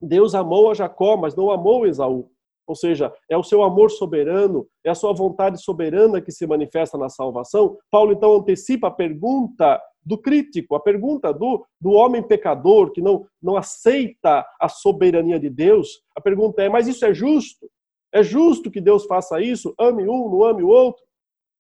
Deus 0.01 0.33
amou 0.33 0.71
a 0.71 0.73
Jacó, 0.73 1.17
mas 1.17 1.35
não 1.35 1.51
amou 1.51 1.85
Esaú. 1.85 2.31
Ou 2.67 2.75
seja, 2.75 3.13
é 3.29 3.37
o 3.37 3.43
seu 3.43 3.63
amor 3.63 3.89
soberano, 3.89 4.67
é 4.83 4.89
a 4.89 4.95
sua 4.95 5.13
vontade 5.13 5.59
soberana 5.63 6.21
que 6.21 6.31
se 6.31 6.45
manifesta 6.45 6.97
na 6.97 7.07
salvação. 7.07 7.77
Paulo 7.89 8.11
então 8.11 8.35
antecipa 8.35 8.87
a 8.87 8.91
pergunta 8.91 9.81
do 10.05 10.17
crítico, 10.17 10.75
a 10.75 10.79
pergunta 10.79 11.33
do, 11.33 11.65
do 11.79 11.91
homem 11.91 12.21
pecador 12.21 12.91
que 12.91 13.01
não, 13.01 13.25
não 13.41 13.55
aceita 13.55 14.45
a 14.59 14.69
soberania 14.69 15.39
de 15.39 15.49
Deus. 15.49 16.01
A 16.15 16.21
pergunta 16.21 16.61
é: 16.61 16.69
mas 16.69 16.87
isso 16.87 17.05
é 17.05 17.13
justo? 17.13 17.69
É 18.13 18.21
justo 18.21 18.71
que 18.71 18.81
Deus 18.81 19.05
faça 19.05 19.41
isso? 19.41 19.73
Ame 19.79 20.03
um, 20.03 20.29
não 20.29 20.43
ame 20.43 20.63
o 20.63 20.67
outro? 20.67 21.03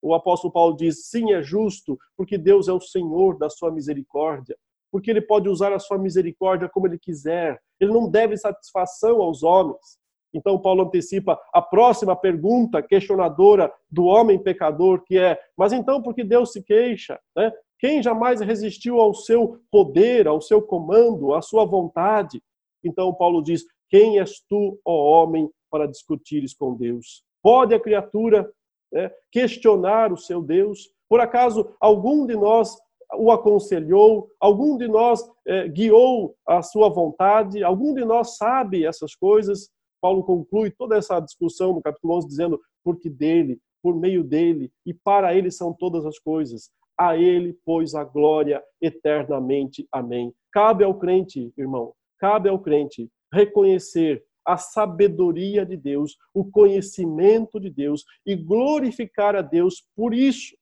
O 0.01 0.13
apóstolo 0.13 0.51
Paulo 0.51 0.75
diz: 0.75 1.07
sim, 1.07 1.33
é 1.33 1.41
justo, 1.41 1.97
porque 2.15 2.37
Deus 2.37 2.67
é 2.67 2.73
o 2.73 2.79
Senhor 2.81 3.37
da 3.37 3.49
sua 3.49 3.71
misericórdia, 3.71 4.57
porque 4.91 5.11
ele 5.11 5.21
pode 5.21 5.49
usar 5.49 5.73
a 5.73 5.79
sua 5.79 5.97
misericórdia 5.97 6.69
como 6.69 6.87
ele 6.87 6.99
quiser. 6.99 7.59
Ele 7.79 7.91
não 7.91 8.09
deve 8.09 8.37
satisfação 8.37 9.21
aos 9.21 9.43
homens. 9.43 9.97
Então, 10.33 10.59
Paulo 10.59 10.83
antecipa 10.83 11.39
a 11.53 11.61
próxima 11.61 12.15
pergunta 12.15 12.81
questionadora 12.81 13.71
do 13.89 14.05
homem 14.05 14.37
pecador, 14.37 15.03
que 15.05 15.17
é: 15.17 15.39
mas 15.57 15.73
então 15.73 16.01
por 16.01 16.13
que 16.13 16.23
Deus 16.23 16.51
se 16.51 16.61
queixa? 16.63 17.19
Né? 17.35 17.51
Quem 17.79 18.01
jamais 18.01 18.41
resistiu 18.41 18.99
ao 18.99 19.13
seu 19.13 19.59
poder, 19.71 20.27
ao 20.27 20.41
seu 20.41 20.61
comando, 20.61 21.33
à 21.33 21.41
sua 21.41 21.65
vontade? 21.65 22.41
Então, 22.83 23.13
Paulo 23.13 23.41
diz: 23.41 23.65
Quem 23.89 24.19
és 24.19 24.41
tu, 24.49 24.79
ó 24.83 25.23
homem, 25.23 25.49
para 25.69 25.87
discutires 25.87 26.53
com 26.53 26.75
Deus? 26.75 27.23
Pode 27.41 27.73
a 27.73 27.79
criatura 27.79 28.49
né, 28.91 29.11
questionar 29.31 30.11
o 30.11 30.17
seu 30.17 30.41
Deus? 30.41 30.89
Por 31.09 31.19
acaso 31.19 31.75
algum 31.79 32.25
de 32.25 32.35
nós 32.35 32.75
o 33.15 33.31
aconselhou? 33.31 34.29
Algum 34.39 34.77
de 34.77 34.87
nós 34.87 35.21
eh, 35.45 35.67
guiou 35.69 36.35
a 36.45 36.61
sua 36.61 36.89
vontade? 36.89 37.63
Algum 37.63 37.93
de 37.93 38.03
nós 38.03 38.35
sabe 38.37 38.85
essas 38.85 39.15
coisas? 39.15 39.69
Paulo 40.01 40.23
conclui 40.23 40.71
toda 40.71 40.97
essa 40.97 41.19
discussão 41.19 41.73
no 41.73 41.81
capítulo 41.81 42.15
11 42.15 42.27
dizendo: 42.27 42.61
porque 42.83 43.09
dele, 43.09 43.59
por 43.81 43.95
meio 43.95 44.23
dele 44.23 44.71
e 44.85 44.93
para 44.93 45.35
ele 45.35 45.51
são 45.51 45.73
todas 45.73 46.05
as 46.05 46.19
coisas. 46.19 46.69
A 46.99 47.15
ele, 47.15 47.57
pois, 47.63 47.93
a 47.93 48.03
glória 48.03 48.63
eternamente. 48.81 49.87
Amém. 49.91 50.33
Cabe 50.51 50.83
ao 50.83 50.97
crente, 50.97 51.53
irmão, 51.55 51.93
cabe 52.17 52.49
ao 52.49 52.59
crente 52.59 53.09
reconhecer 53.31 54.23
a 54.45 54.57
sabedoria 54.57 55.65
de 55.65 55.75
Deus, 55.75 56.15
o 56.33 56.45
conhecimento 56.45 57.59
de 57.59 57.69
Deus 57.69 58.05
e 58.25 58.35
glorificar 58.35 59.35
a 59.35 59.41
Deus 59.41 59.85
por 59.93 60.13
isso, 60.13 60.55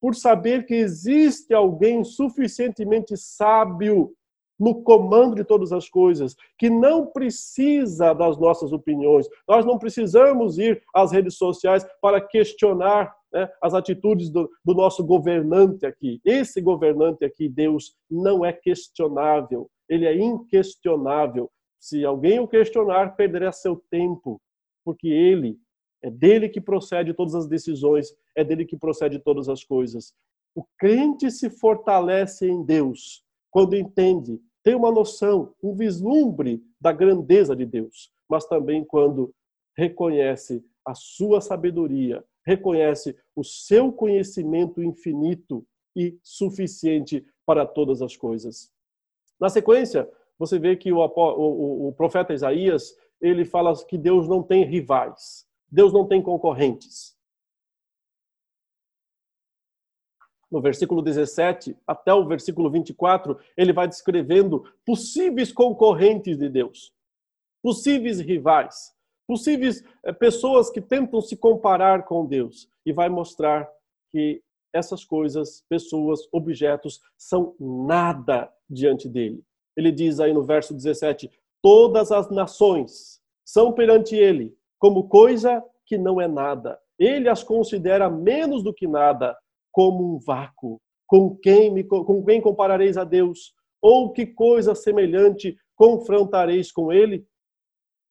por 0.00 0.14
saber 0.14 0.64
que 0.64 0.74
existe 0.74 1.52
alguém 1.52 2.02
suficientemente 2.02 3.16
sábio 3.16 4.14
no 4.58 4.82
comando 4.82 5.36
de 5.36 5.44
todas 5.44 5.72
as 5.72 5.88
coisas, 5.88 6.34
que 6.58 6.68
não 6.68 7.06
precisa 7.06 8.12
das 8.12 8.36
nossas 8.38 8.72
opiniões. 8.72 9.28
Nós 9.46 9.64
não 9.64 9.78
precisamos 9.78 10.58
ir 10.58 10.82
às 10.94 11.12
redes 11.12 11.36
sociais 11.36 11.86
para 12.00 12.20
questionar 12.20 13.14
né, 13.32 13.48
as 13.62 13.74
atitudes 13.74 14.30
do, 14.30 14.50
do 14.64 14.74
nosso 14.74 15.04
governante 15.04 15.86
aqui. 15.86 16.20
Esse 16.24 16.60
governante 16.60 17.24
aqui, 17.24 17.48
Deus, 17.48 17.94
não 18.10 18.44
é 18.44 18.52
questionável, 18.52 19.70
ele 19.88 20.06
é 20.06 20.16
inquestionável. 20.16 21.50
Se 21.78 22.04
alguém 22.04 22.40
o 22.40 22.48
questionar, 22.48 23.14
perderá 23.14 23.52
seu 23.52 23.76
tempo, 23.90 24.40
porque 24.84 25.08
ele 25.08 25.56
é 26.02 26.10
dele 26.10 26.48
que 26.48 26.60
procede 26.60 27.14
todas 27.14 27.34
as 27.34 27.46
decisões, 27.46 28.14
é 28.36 28.42
dele 28.42 28.64
que 28.64 28.76
procede 28.76 29.18
todas 29.18 29.48
as 29.48 29.64
coisas. 29.64 30.12
O 30.54 30.64
crente 30.76 31.30
se 31.30 31.50
fortalece 31.50 32.48
em 32.48 32.64
Deus 32.64 33.24
quando 33.50 33.76
entende 33.76 34.40
tem 34.68 34.74
uma 34.74 34.92
noção, 34.92 35.54
um 35.62 35.74
vislumbre 35.74 36.62
da 36.78 36.92
grandeza 36.92 37.56
de 37.56 37.64
Deus, 37.64 38.12
mas 38.28 38.44
também 38.44 38.84
quando 38.84 39.34
reconhece 39.74 40.62
a 40.84 40.94
sua 40.94 41.40
sabedoria, 41.40 42.22
reconhece 42.44 43.16
o 43.34 43.42
seu 43.42 43.90
conhecimento 43.90 44.82
infinito 44.82 45.66
e 45.96 46.18
suficiente 46.22 47.24
para 47.46 47.64
todas 47.64 48.02
as 48.02 48.14
coisas. 48.14 48.70
Na 49.40 49.48
sequência, 49.48 50.06
você 50.38 50.58
vê 50.58 50.76
que 50.76 50.92
o, 50.92 50.98
o, 50.98 51.88
o 51.88 51.92
profeta 51.94 52.34
Isaías 52.34 52.94
ele 53.22 53.46
fala 53.46 53.72
que 53.86 53.96
Deus 53.96 54.28
não 54.28 54.42
tem 54.42 54.66
rivais, 54.66 55.46
Deus 55.72 55.94
não 55.94 56.06
tem 56.06 56.20
concorrentes. 56.20 57.16
No 60.50 60.60
versículo 60.60 61.02
17 61.02 61.76
até 61.86 62.12
o 62.12 62.26
versículo 62.26 62.70
24, 62.70 63.38
ele 63.56 63.72
vai 63.72 63.86
descrevendo 63.86 64.64
possíveis 64.84 65.52
concorrentes 65.52 66.38
de 66.38 66.48
Deus, 66.48 66.92
possíveis 67.62 68.20
rivais, 68.20 68.92
possíveis 69.26 69.84
eh, 70.04 70.12
pessoas 70.12 70.70
que 70.70 70.80
tentam 70.80 71.20
se 71.20 71.36
comparar 71.36 72.04
com 72.04 72.24
Deus, 72.26 72.68
e 72.84 72.92
vai 72.92 73.08
mostrar 73.08 73.68
que 74.10 74.42
essas 74.72 75.04
coisas, 75.04 75.64
pessoas, 75.68 76.20
objetos, 76.32 77.00
são 77.16 77.54
nada 77.58 78.50
diante 78.68 79.08
dele. 79.08 79.42
Ele 79.76 79.92
diz 79.92 80.20
aí 80.20 80.32
no 80.32 80.42
verso 80.42 80.74
17: 80.74 81.30
Todas 81.62 82.10
as 82.10 82.30
nações 82.30 83.20
são 83.44 83.72
perante 83.72 84.16
ele 84.16 84.56
como 84.78 85.08
coisa 85.08 85.62
que 85.86 85.98
não 85.98 86.20
é 86.20 86.28
nada. 86.28 86.78
Ele 86.98 87.28
as 87.28 87.42
considera 87.42 88.10
menos 88.10 88.62
do 88.62 88.74
que 88.74 88.86
nada 88.86 89.36
como 89.78 90.16
um 90.16 90.18
vácuo. 90.18 90.80
Com 91.06 91.36
quem, 91.36 91.72
me, 91.72 91.84
com 91.84 92.24
quem 92.24 92.40
comparareis 92.40 92.96
a 92.96 93.04
Deus? 93.04 93.54
Ou 93.80 94.12
que 94.12 94.26
coisa 94.26 94.74
semelhante 94.74 95.56
confrontareis 95.76 96.72
com 96.72 96.92
ele? 96.92 97.24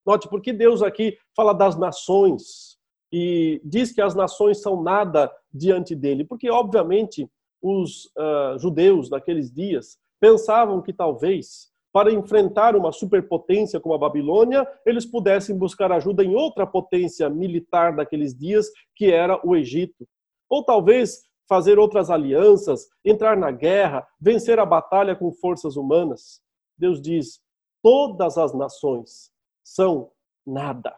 Note, 0.06 0.30
porque 0.30 0.54
Deus 0.54 0.82
aqui 0.82 1.18
fala 1.36 1.52
das 1.52 1.78
nações 1.78 2.78
e 3.12 3.60
diz 3.66 3.92
que 3.92 4.02
as 4.02 4.16
nações 4.16 4.62
são 4.62 4.82
nada 4.82 5.30
diante 5.54 5.94
dele. 5.94 6.24
Porque, 6.24 6.50
obviamente, 6.50 7.30
os 7.62 8.06
uh, 8.18 8.58
judeus 8.58 9.10
daqueles 9.10 9.52
dias 9.52 9.98
pensavam 10.22 10.82
que 10.82 10.94
talvez 10.94 11.70
para 11.92 12.14
enfrentar 12.14 12.78
uma 12.78 12.94
superpotência 12.94 13.78
como 13.78 13.94
a 13.94 13.98
Babilônia, 13.98 14.66
eles 14.86 15.06
pudessem 15.06 15.58
buscar 15.58 15.92
ajuda 15.92 16.24
em 16.24 16.34
outra 16.34 16.66
potência 16.66 17.30
militar 17.30 17.94
daqueles 17.94 18.34
dias, 18.34 18.68
que 18.96 19.12
era 19.12 19.38
o 19.46 19.54
Egito. 19.54 20.08
Ou 20.50 20.64
talvez 20.64 21.27
fazer 21.48 21.80
outras 21.80 22.10
alianças, 22.10 22.88
entrar 23.04 23.38
na 23.38 23.52
guerra, 23.52 24.08
vencer 24.20 24.60
a 24.60 24.66
batalha 24.66 25.16
com 25.16 25.32
forças 25.32 25.76
humanas. 25.76 26.42
Deus 26.78 27.02
diz: 27.02 27.42
todas 27.82 28.38
as 28.38 28.54
nações 28.54 29.32
são 29.64 30.12
nada. 30.46 30.96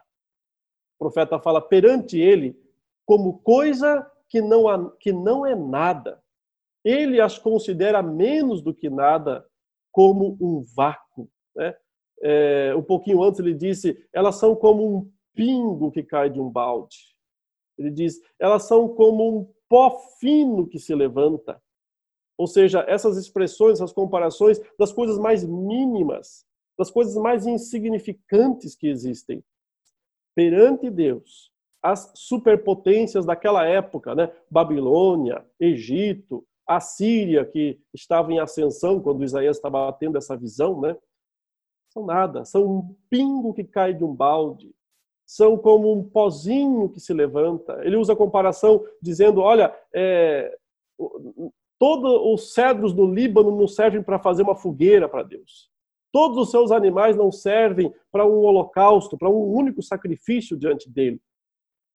O 0.98 1.04
profeta 1.04 1.38
fala 1.38 1.60
perante 1.60 2.18
ele 2.18 2.58
como 3.06 3.38
coisa 3.38 4.08
que 4.28 4.40
não, 4.40 4.68
há, 4.68 4.90
que 4.98 5.12
não 5.12 5.44
é 5.44 5.54
nada. 5.54 6.22
Ele 6.84 7.20
as 7.20 7.38
considera 7.38 8.02
menos 8.02 8.62
do 8.62 8.72
que 8.72 8.88
nada 8.88 9.46
como 9.90 10.36
um 10.40 10.64
vácuo. 10.74 11.28
Né? 11.54 11.74
É, 12.22 12.74
um 12.76 12.82
pouquinho 12.82 13.22
antes 13.22 13.40
ele 13.40 13.54
disse, 13.54 14.06
elas 14.12 14.36
são 14.36 14.54
como 14.54 14.86
um 14.86 15.12
pingo 15.34 15.90
que 15.90 16.02
cai 16.02 16.30
de 16.30 16.40
um 16.40 16.48
balde. 16.48 16.96
Ele 17.78 17.90
diz, 17.90 18.20
elas 18.38 18.64
são 18.64 18.88
como 18.88 19.40
um 19.40 19.54
pó 19.70 19.98
fino 20.18 20.66
que 20.66 20.80
se 20.80 20.92
levanta. 20.94 21.62
Ou 22.36 22.48
seja, 22.48 22.84
essas 22.88 23.16
expressões, 23.16 23.74
essas 23.74 23.92
comparações 23.92 24.60
das 24.76 24.92
coisas 24.92 25.16
mais 25.16 25.44
mínimas, 25.44 26.44
das 26.76 26.90
coisas 26.90 27.14
mais 27.14 27.46
insignificantes 27.46 28.74
que 28.74 28.88
existem. 28.88 29.44
Perante 30.34 30.90
Deus, 30.90 31.52
as 31.82 32.12
superpotências 32.16 33.24
daquela 33.24 33.64
época, 33.64 34.14
né? 34.14 34.34
Babilônia, 34.50 35.46
Egito, 35.58 36.44
a 36.66 36.80
Síria, 36.80 37.44
que 37.44 37.80
estava 37.94 38.32
em 38.32 38.40
ascensão 38.40 39.00
quando 39.00 39.24
Isaías 39.24 39.56
estava 39.56 39.92
tendo 39.92 40.18
essa 40.18 40.36
visão, 40.36 40.80
né? 40.80 40.96
São 41.92 42.04
nada, 42.04 42.44
são 42.44 42.64
um 42.64 42.96
pingo 43.08 43.52
que 43.54 43.64
cai 43.64 43.92
de 43.94 44.04
um 44.04 44.14
balde, 44.14 44.72
são 45.30 45.56
como 45.56 45.92
um 45.92 46.02
pozinho 46.02 46.88
que 46.88 46.98
se 46.98 47.14
levanta. 47.14 47.78
Ele 47.84 47.96
usa 47.96 48.14
a 48.14 48.16
comparação 48.16 48.84
dizendo: 49.00 49.40
olha, 49.40 49.72
é, 49.94 50.52
todos 51.78 52.20
os 52.34 52.52
cedros 52.52 52.92
do 52.92 53.06
Líbano 53.06 53.56
não 53.56 53.68
servem 53.68 54.02
para 54.02 54.18
fazer 54.18 54.42
uma 54.42 54.56
fogueira 54.56 55.08
para 55.08 55.22
Deus. 55.22 55.70
Todos 56.12 56.36
os 56.36 56.50
seus 56.50 56.72
animais 56.72 57.16
não 57.16 57.30
servem 57.30 57.94
para 58.10 58.26
um 58.26 58.40
holocausto, 58.40 59.16
para 59.16 59.30
um 59.30 59.54
único 59.54 59.80
sacrifício 59.80 60.56
diante 60.56 60.90
dele. 60.90 61.20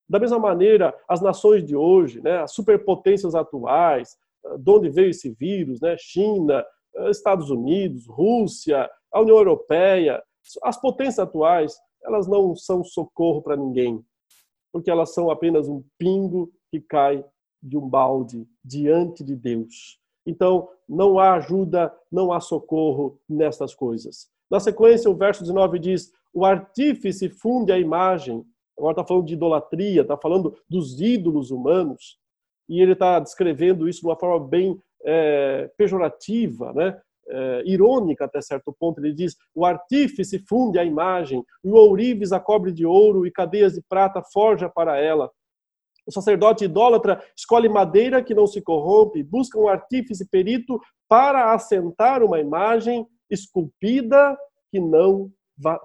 Da 0.07 0.17
mesma 0.17 0.39
maneira, 0.39 0.97
as 1.05 1.19
nações 1.21 1.61
de 1.65 1.75
hoje, 1.75 2.21
né, 2.21 2.37
as 2.37 2.53
superpotências 2.53 3.35
atuais, 3.35 4.17
de 4.57 4.71
onde 4.71 4.87
veio 4.89 5.09
esse 5.09 5.29
vírus, 5.31 5.81
né? 5.81 5.97
China, 5.97 6.65
Estados 7.09 7.49
Unidos, 7.49 8.07
Rússia, 8.07 8.89
a 9.11 9.19
União 9.19 9.35
Europeia, 9.35 10.23
as 10.63 10.79
potências 10.79 11.19
atuais, 11.19 11.75
elas 12.05 12.27
não 12.27 12.55
são 12.55 12.83
socorro 12.83 13.41
para 13.41 13.55
ninguém, 13.55 14.03
porque 14.71 14.89
elas 14.89 15.13
são 15.13 15.29
apenas 15.29 15.67
um 15.67 15.83
pingo 15.97 16.51
que 16.69 16.79
cai 16.79 17.23
de 17.61 17.77
um 17.77 17.87
balde 17.87 18.47
diante 18.63 19.23
de 19.23 19.35
Deus. 19.35 19.99
Então, 20.25 20.69
não 20.87 21.19
há 21.19 21.33
ajuda, 21.33 21.93
não 22.11 22.31
há 22.31 22.39
socorro 22.39 23.19
nestas 23.27 23.73
coisas. 23.73 24.27
Na 24.49 24.59
sequência, 24.59 25.09
o 25.09 25.15
verso 25.15 25.41
19 25.43 25.79
diz: 25.79 26.11
O 26.33 26.45
artífice 26.45 27.29
funde 27.29 27.71
a 27.71 27.79
imagem. 27.79 28.45
Agora 28.77 28.91
está 28.91 29.05
falando 29.05 29.25
de 29.25 29.33
idolatria, 29.33 30.01
está 30.01 30.17
falando 30.17 30.57
dos 30.69 30.99
ídolos 30.99 31.49
humanos 31.49 32.19
e 32.67 32.81
ele 32.81 32.91
está 32.91 33.19
descrevendo 33.19 33.87
isso 33.87 34.01
de 34.01 34.07
uma 34.07 34.17
forma 34.17 34.45
bem 34.45 34.77
é, 35.03 35.71
pejorativa, 35.77 36.73
né? 36.73 36.99
É, 37.27 37.63
irônica 37.65 38.25
até 38.25 38.39
certo 38.39 38.75
ponto. 38.79 38.99
Ele 38.99 39.13
diz: 39.13 39.35
o 39.53 39.65
artífice 39.65 40.39
funde 40.47 40.77
a 40.77 40.83
imagem, 40.83 41.43
e 41.63 41.69
o 41.69 41.73
ourives 41.73 42.31
a 42.31 42.39
cobre 42.39 42.71
de 42.71 42.85
ouro 42.85 43.25
e 43.25 43.31
cadeias 43.31 43.73
de 43.73 43.81
prata 43.89 44.21
forja 44.31 44.69
para 44.69 44.97
ela. 44.97 45.31
O 46.05 46.11
sacerdote 46.11 46.65
idólatra 46.65 47.19
escolhe 47.35 47.67
madeira 47.67 48.23
que 48.23 48.35
não 48.35 48.45
se 48.45 48.61
corrompe, 48.61 49.23
busca 49.23 49.59
um 49.59 49.67
artífice 49.67 50.29
perito 50.29 50.79
para 51.09 51.51
assentar 51.51 52.23
uma 52.23 52.39
imagem 52.39 53.07
esculpida 53.29 54.37
que 54.71 54.79
não 54.79 55.31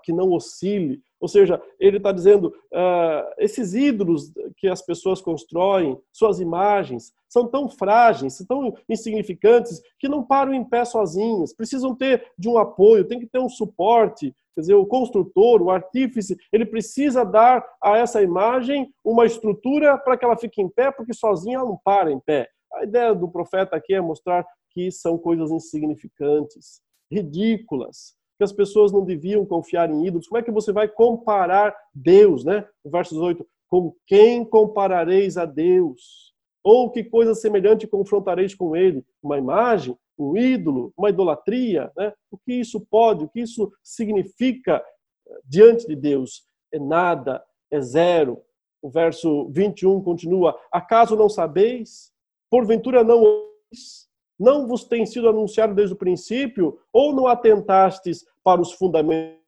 que 0.03 0.13
não 0.13 0.33
oscile. 0.33 1.01
Ou 1.21 1.29
seja, 1.29 1.61
ele 1.79 1.99
está 1.99 2.13
dizendo, 2.13 2.47
uh, 2.47 3.33
esses 3.39 3.75
ídolos 3.75 4.33
que 4.57 4.67
as 4.67 4.81
pessoas 4.81 5.21
constroem, 5.21 6.01
suas 6.11 6.41
imagens, 6.41 7.13
são 7.29 7.47
tão 7.47 7.69
frágeis, 7.69 8.43
tão 8.49 8.75
insignificantes, 8.89 9.81
que 9.99 10.09
não 10.09 10.25
param 10.25 10.55
em 10.55 10.65
pé 10.65 10.85
sozinhas, 10.85 11.55
precisam 11.55 11.95
ter 11.95 12.27
de 12.39 12.49
um 12.49 12.59
apoio, 12.59 13.07
tem 13.07 13.21
que 13.21 13.27
ter 13.27 13.39
um 13.39 13.49
suporte. 13.49 14.35
Quer 14.55 14.63
dizer, 14.63 14.75
o 14.75 14.87
construtor, 14.87 15.63
o 15.63 15.71
artífice, 15.71 16.37
ele 16.53 16.65
precisa 16.65 17.25
dar 17.25 17.65
a 17.83 17.99
essa 17.99 18.23
imagem 18.23 18.93
uma 19.05 19.27
estrutura 19.27 19.97
para 19.99 20.17
que 20.17 20.25
ela 20.25 20.37
fique 20.37 20.61
em 20.61 20.69
pé, 20.69 20.91
porque 20.91 21.15
sozinha 21.15 21.59
ela 21.59 21.69
não 21.69 21.79
para 21.85 22.11
em 22.11 22.19
pé. 22.19 22.49
A 22.75 22.85
ideia 22.85 23.15
do 23.15 23.29
profeta 23.29 23.77
aqui 23.77 23.95
é 23.95 24.01
mostrar 24.01 24.45
que 24.71 24.91
são 24.91 25.19
coisas 25.19 25.51
insignificantes, 25.51 26.81
ridículas, 27.11 28.15
que 28.41 28.45
as 28.45 28.53
pessoas 28.55 28.91
não 28.91 29.05
deviam 29.05 29.45
confiar 29.45 29.91
em 29.91 30.07
ídolos. 30.07 30.27
Como 30.27 30.39
é 30.39 30.43
que 30.43 30.51
você 30.51 30.73
vai 30.73 30.89
comparar 30.89 31.77
Deus, 31.95 32.43
né? 32.43 32.67
O 32.83 32.89
verso 32.89 33.13
18, 33.13 33.47
com 33.69 33.95
quem 34.07 34.47
comparareis 34.47 35.37
a 35.37 35.45
Deus? 35.45 36.33
Ou 36.65 36.91
que 36.91 37.05
coisa 37.05 37.35
semelhante 37.35 37.87
confrontareis 37.87 38.55
com 38.55 38.75
ele? 38.75 39.05
Uma 39.23 39.37
imagem, 39.37 39.95
um 40.19 40.39
ídolo, 40.39 40.91
uma 40.97 41.11
idolatria, 41.11 41.93
né? 41.95 42.15
O 42.31 42.39
que 42.39 42.55
isso 42.55 42.81
pode, 42.91 43.27
o 43.27 43.29
que 43.29 43.41
isso 43.41 43.71
significa 43.83 44.83
eh, 45.29 45.41
diante 45.45 45.87
de 45.87 45.95
Deus? 45.95 46.47
É 46.73 46.79
nada, 46.79 47.45
é 47.71 47.79
zero. 47.79 48.41
O 48.81 48.89
verso 48.89 49.51
21 49.51 50.03
continua: 50.03 50.59
Acaso 50.73 51.15
não 51.15 51.29
sabeis? 51.29 52.11
Porventura 52.49 53.05
não 53.05 53.19
ouvis? 53.19 54.09
Não 54.41 54.67
vos 54.67 54.85
tem 54.85 55.05
sido 55.05 55.29
anunciado 55.29 55.75
desde 55.75 55.95
o 55.95 55.99
princípio, 55.99 56.81
ou 56.91 57.15
não 57.15 57.27
atentastes 57.27 58.25
para 58.43 58.61
os 58.61 58.73
fundamentos 58.73 59.39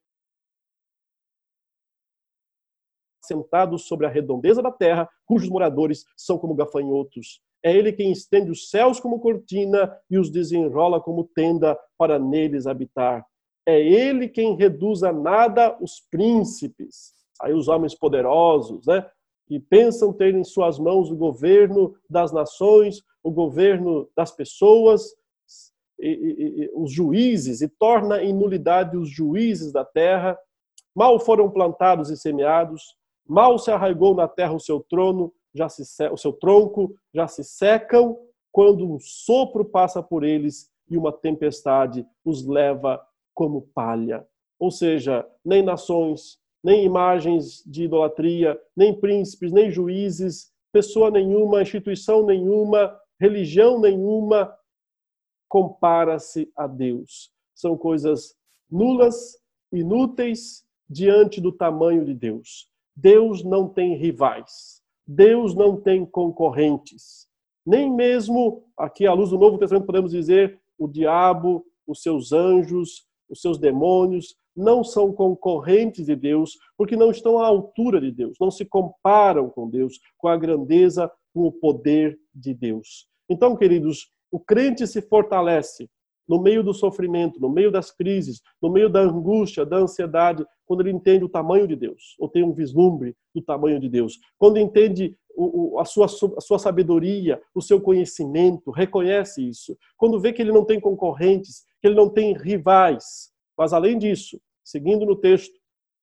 sentados 3.24 3.87
sobre 3.87 4.07
a 4.07 4.11
redondeza 4.11 4.61
da 4.61 4.70
terra, 4.70 5.09
cujos 5.24 5.48
moradores 5.48 6.05
são 6.16 6.37
como 6.37 6.55
gafanhotos. 6.55 7.40
É 7.64 7.72
ele 7.72 7.92
quem 7.92 8.11
estende 8.11 8.50
os 8.50 8.68
céus 8.68 8.98
como 8.98 9.20
cortina 9.20 9.96
e 10.11 10.18
os 10.18 10.28
desenrola 10.28 11.00
como 11.00 11.24
tenda 11.24 11.78
para 11.96 12.18
neles 12.18 12.66
habitar. 12.66 13.24
É 13.64 13.81
ele 13.81 14.28
quem 14.28 14.57
reduz 14.57 15.05
a 15.05 15.12
nada 15.12 15.78
os 15.81 16.00
príncipes, 16.11 17.14
aí 17.40 17.55
os 17.55 17.68
homens 17.68 17.94
poderosos, 17.94 18.87
né? 18.87 19.09
Que 19.53 19.61
pensam 19.61 20.15
ter 20.15 20.35
em 20.35 20.45
suas 20.45 20.79
mãos 20.79 21.11
o 21.11 21.15
governo 21.15 21.95
das 22.09 22.33
nações, 22.33 23.03
o 23.23 23.31
governo 23.31 24.09
das 24.17 24.31
pessoas, 24.31 25.15
e, 26.01 26.09
e, 26.09 26.65
e, 26.65 26.71
os 26.75 26.91
juízes, 26.91 27.61
e 27.61 27.69
torna 27.69 28.23
em 28.23 28.33
nulidade 28.33 28.97
os 28.97 29.11
juízes 29.11 29.71
da 29.71 29.85
terra. 29.85 30.38
Mal 30.95 31.21
foram 31.21 31.51
plantados 31.51 32.09
e 32.09 32.17
semeados, 32.17 32.97
mal 33.29 33.59
se 33.59 33.71
arraigou 33.71 34.15
na 34.15 34.27
terra 34.27 34.55
o 34.55 34.59
seu 34.59 34.81
trono, 34.81 35.31
já 35.55 35.69
se, 35.69 35.83
o 36.09 36.17
seu 36.17 36.33
tronco, 36.33 36.95
já 37.12 37.29
se 37.29 37.45
secam 37.45 38.17
quando 38.51 38.91
um 38.91 38.99
sopro 38.99 39.67
passa 39.67 40.03
por 40.03 40.25
eles 40.25 40.71
e 40.88 40.97
uma 40.97 41.12
tempestade 41.12 42.07
os 42.25 42.47
leva 42.47 43.07
como 43.35 43.69
palha. 43.75 44.27
Ou 44.59 44.71
seja, 44.71 45.29
nem 45.45 45.62
nações, 45.62 46.38
nem 46.62 46.85
imagens 46.85 47.62
de 47.66 47.85
idolatria, 47.85 48.61
nem 48.77 48.98
príncipes, 48.98 49.53
nem 49.53 49.70
juízes, 49.70 50.53
pessoa 50.72 51.11
nenhuma, 51.11 51.62
instituição 51.62 52.25
nenhuma, 52.25 52.96
religião 53.20 53.81
nenhuma 53.81 54.55
compara-se 55.48 56.51
a 56.57 56.66
Deus. 56.66 57.31
São 57.55 57.77
coisas 57.77 58.35
nulas, 58.70 59.37
inúteis 59.70 60.64
diante 60.88 61.40
do 61.40 61.53
tamanho 61.53 62.05
de 62.05 62.14
Deus. 62.14 62.68
Deus 62.96 63.44
não 63.44 63.68
tem 63.68 63.94
rivais. 63.94 64.83
Deus 65.07 65.55
não 65.55 65.81
tem 65.81 66.07
concorrentes. 66.07 67.29
Nem 67.66 67.92
mesmo, 67.92 68.64
aqui 68.77 69.07
à 69.07 69.12
luz 69.12 69.31
do 69.31 69.38
Novo 69.38 69.59
Testamento, 69.59 69.87
podemos 69.87 70.11
dizer, 70.11 70.61
o 70.79 70.88
diabo, 70.88 71.64
os 71.87 72.03
seus 72.03 72.33
anjos, 72.33 73.07
os 73.29 73.40
seus 73.40 73.59
demônios, 73.59 74.35
não 74.57 74.85
são 74.85 75.12
concorrentes 75.12 76.07
de 76.07 76.17
Deus, 76.17 76.59
porque 76.77 76.97
não 76.97 77.11
estão 77.11 77.38
à 77.38 77.47
altura 77.47 78.01
de 78.01 78.11
Deus, 78.11 78.37
não 78.41 78.51
se 78.51 78.65
comparam 78.65 79.49
com 79.49 79.69
Deus, 79.69 79.99
com 80.19 80.29
a 80.29 80.37
grandeza, 80.37 81.11
com 81.33 81.47
o 81.47 81.53
poder 81.53 82.19
de 82.35 82.53
Deus. 82.53 83.07
Então, 83.29 83.57
queridos, 83.57 84.11
o 84.31 84.38
crente 84.38 84.87
se 84.87 85.01
fortalece 85.01 85.88
no 86.29 86.41
meio 86.41 86.62
do 86.62 86.73
sofrimento, 86.73 87.41
no 87.41 87.49
meio 87.49 87.71
das 87.71 87.91
crises, 87.91 88.41
no 88.61 88.71
meio 88.71 88.88
da 88.88 89.01
angústia, 89.01 89.67
da 89.67 89.79
ansiedade, 89.79 90.47
quando 90.65 90.81
ele 90.81 90.93
entende 90.93 91.25
o 91.25 91.29
tamanho 91.29 91.67
de 91.67 91.77
Deus, 91.77 92.15
ou 92.19 92.29
tem 92.29 92.43
um 92.43 92.53
vislumbre 92.53 93.17
do 93.35 93.43
tamanho 93.43 93.81
de 93.81 93.88
Deus, 93.88 94.19
quando 94.38 94.59
entende 94.59 95.17
o, 95.35 95.79
a, 95.79 95.85
sua, 95.85 96.07
a 96.07 96.41
sua 96.41 96.59
sabedoria, 96.59 97.41
o 97.55 97.61
seu 97.61 97.81
conhecimento, 97.81 98.71
reconhece 98.71 99.47
isso, 99.47 99.77
quando 99.97 100.21
vê 100.21 100.33
que 100.33 100.41
ele 100.41 100.53
não 100.53 100.65
tem 100.65 100.79
concorrentes, 100.79 101.65
que 101.81 101.88
ele 101.88 101.97
não 101.97 102.09
tem 102.09 102.37
rivais, 102.37 103.32
Mas 103.57 103.73
além 103.73 103.99
disso, 103.99 104.41
seguindo 104.65 105.05
no 105.05 105.17
texto, 105.17 105.59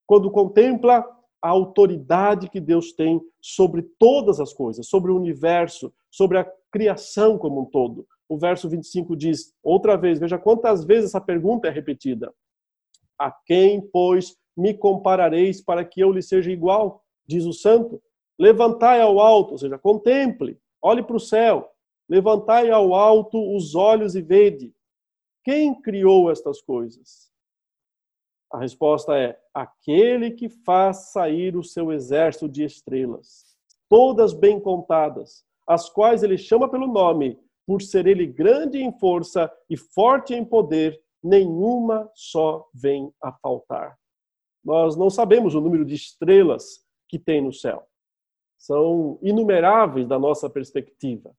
quando 0.06 0.30
contempla 0.30 1.04
a 1.42 1.48
autoridade 1.48 2.50
que 2.50 2.60
Deus 2.60 2.92
tem 2.92 3.20
sobre 3.40 3.82
todas 3.98 4.40
as 4.40 4.52
coisas, 4.52 4.86
sobre 4.86 5.10
o 5.10 5.16
universo, 5.16 5.92
sobre 6.10 6.38
a 6.38 6.52
criação 6.70 7.38
como 7.38 7.62
um 7.62 7.64
todo. 7.64 8.06
O 8.28 8.38
verso 8.38 8.68
25 8.68 9.16
diz, 9.16 9.54
outra 9.62 9.96
vez, 9.96 10.18
veja 10.18 10.38
quantas 10.38 10.84
vezes 10.84 11.10
essa 11.10 11.20
pergunta 11.20 11.66
é 11.66 11.70
repetida. 11.70 12.32
A 13.18 13.30
quem, 13.30 13.80
pois, 13.80 14.36
me 14.56 14.74
comparareis 14.74 15.60
para 15.60 15.84
que 15.84 16.00
eu 16.00 16.12
lhe 16.12 16.22
seja 16.22 16.50
igual? 16.50 17.02
Diz 17.26 17.44
o 17.44 17.52
santo. 17.52 18.02
Levantai 18.38 19.00
ao 19.00 19.18
alto, 19.18 19.52
ou 19.52 19.58
seja, 19.58 19.78
contemple, 19.78 20.58
olhe 20.82 21.02
para 21.02 21.16
o 21.16 21.20
céu. 21.20 21.70
Levantai 22.08 22.70
ao 22.70 22.94
alto 22.94 23.54
os 23.56 23.74
olhos 23.74 24.14
e 24.14 24.22
vede. 24.22 24.74
Quem 25.44 25.80
criou 25.80 26.30
estas 26.30 26.60
coisas? 26.60 27.29
A 28.50 28.58
resposta 28.58 29.16
é: 29.16 29.38
aquele 29.54 30.32
que 30.32 30.48
faz 30.48 31.12
sair 31.12 31.56
o 31.56 31.62
seu 31.62 31.92
exército 31.92 32.48
de 32.48 32.64
estrelas, 32.64 33.44
todas 33.88 34.32
bem 34.32 34.58
contadas, 34.58 35.44
as 35.66 35.88
quais 35.88 36.22
ele 36.22 36.36
chama 36.36 36.68
pelo 36.68 36.88
nome, 36.88 37.38
por 37.64 37.80
ser 37.80 38.06
ele 38.06 38.26
grande 38.26 38.78
em 38.78 38.90
força 38.98 39.50
e 39.68 39.76
forte 39.76 40.34
em 40.34 40.44
poder, 40.44 41.00
nenhuma 41.22 42.10
só 42.12 42.68
vem 42.74 43.12
a 43.22 43.32
faltar. 43.32 43.96
Nós 44.64 44.96
não 44.96 45.08
sabemos 45.08 45.54
o 45.54 45.60
número 45.60 45.84
de 45.84 45.94
estrelas 45.94 46.84
que 47.08 47.18
tem 47.18 47.40
no 47.40 47.52
céu. 47.52 47.86
São 48.58 49.18
inumeráveis 49.22 50.06
da 50.06 50.18
nossa 50.18 50.50
perspectiva. 50.50 51.32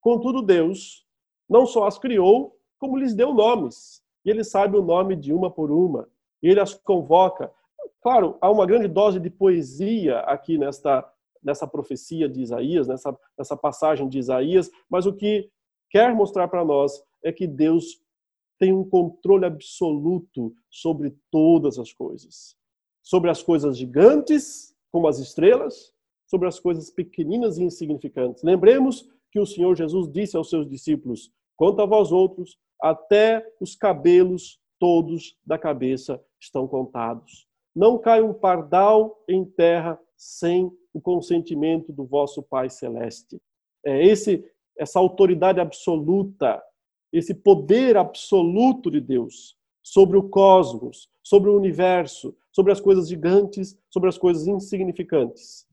Contudo, 0.00 0.42
Deus 0.42 1.06
não 1.48 1.64
só 1.64 1.86
as 1.86 1.96
criou, 1.96 2.58
como 2.78 2.98
lhes 2.98 3.14
deu 3.14 3.32
nomes. 3.32 4.02
E 4.24 4.30
ele 4.30 4.42
sabe 4.42 4.76
o 4.76 4.82
nome 4.82 5.14
de 5.14 5.32
uma 5.32 5.50
por 5.50 5.70
uma 5.70 6.08
e 6.46 6.50
ele 6.50 6.60
as 6.60 6.72
convoca. 6.74 7.52
Claro, 8.00 8.38
há 8.40 8.48
uma 8.48 8.64
grande 8.64 8.86
dose 8.86 9.18
de 9.18 9.28
poesia 9.28 10.20
aqui 10.20 10.56
nesta, 10.56 11.04
nessa 11.42 11.66
profecia 11.66 12.28
de 12.28 12.40
Isaías, 12.40 12.86
nessa, 12.86 13.18
nessa 13.36 13.56
passagem 13.56 14.08
de 14.08 14.20
Isaías, 14.20 14.70
mas 14.88 15.06
o 15.06 15.12
que 15.12 15.50
quer 15.90 16.14
mostrar 16.14 16.46
para 16.46 16.64
nós 16.64 17.02
é 17.24 17.32
que 17.32 17.48
Deus 17.48 18.00
tem 18.60 18.72
um 18.72 18.88
controle 18.88 19.44
absoluto 19.44 20.54
sobre 20.70 21.16
todas 21.32 21.80
as 21.80 21.92
coisas. 21.92 22.56
Sobre 23.02 23.28
as 23.28 23.42
coisas 23.42 23.76
gigantes, 23.76 24.72
como 24.92 25.08
as 25.08 25.18
estrelas, 25.18 25.92
sobre 26.28 26.46
as 26.46 26.60
coisas 26.60 26.90
pequeninas 26.90 27.58
e 27.58 27.64
insignificantes. 27.64 28.44
Lembremos 28.44 29.08
que 29.32 29.40
o 29.40 29.46
Senhor 29.46 29.74
Jesus 29.74 30.08
disse 30.12 30.36
aos 30.36 30.48
seus 30.48 30.68
discípulos: 30.68 31.32
Quanto 31.56 31.82
a 31.82 31.86
vós 31.86 32.12
outros, 32.12 32.56
até 32.80 33.44
os 33.60 33.74
cabelos 33.74 34.60
todos 34.78 35.36
da 35.44 35.58
cabeça 35.58 36.22
estão 36.38 36.66
contados. 36.66 37.46
Não 37.74 37.98
cai 37.98 38.22
um 38.22 38.32
pardal 38.32 39.22
em 39.28 39.44
terra 39.44 40.00
sem 40.16 40.70
o 40.92 41.00
consentimento 41.00 41.92
do 41.92 42.04
vosso 42.04 42.42
Pai 42.42 42.70
celeste. 42.70 43.40
É 43.84 44.04
esse 44.04 44.44
essa 44.76 44.98
autoridade 44.98 45.58
absoluta, 45.58 46.62
esse 47.12 47.34
poder 47.34 47.96
absoluto 47.96 48.90
de 48.90 49.00
Deus 49.00 49.56
sobre 49.82 50.18
o 50.18 50.28
cosmos, 50.28 51.08
sobre 51.22 51.48
o 51.48 51.56
universo, 51.56 52.36
sobre 52.52 52.72
as 52.72 52.80
coisas 52.80 53.08
gigantes, 53.08 53.78
sobre 53.88 54.08
as 54.08 54.18
coisas 54.18 54.46
insignificantes, 54.46 55.66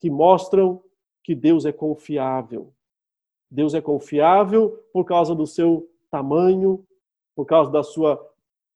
que 0.00 0.08
mostram 0.08 0.82
que 1.22 1.34
Deus 1.34 1.66
é 1.66 1.72
confiável. 1.72 2.72
Deus 3.50 3.74
é 3.74 3.80
confiável 3.80 4.70
por 4.92 5.04
causa 5.04 5.34
do 5.34 5.46
seu 5.46 5.90
tamanho, 6.10 6.86
por 7.34 7.46
causa 7.46 7.70
da 7.70 7.82
sua 7.82 8.18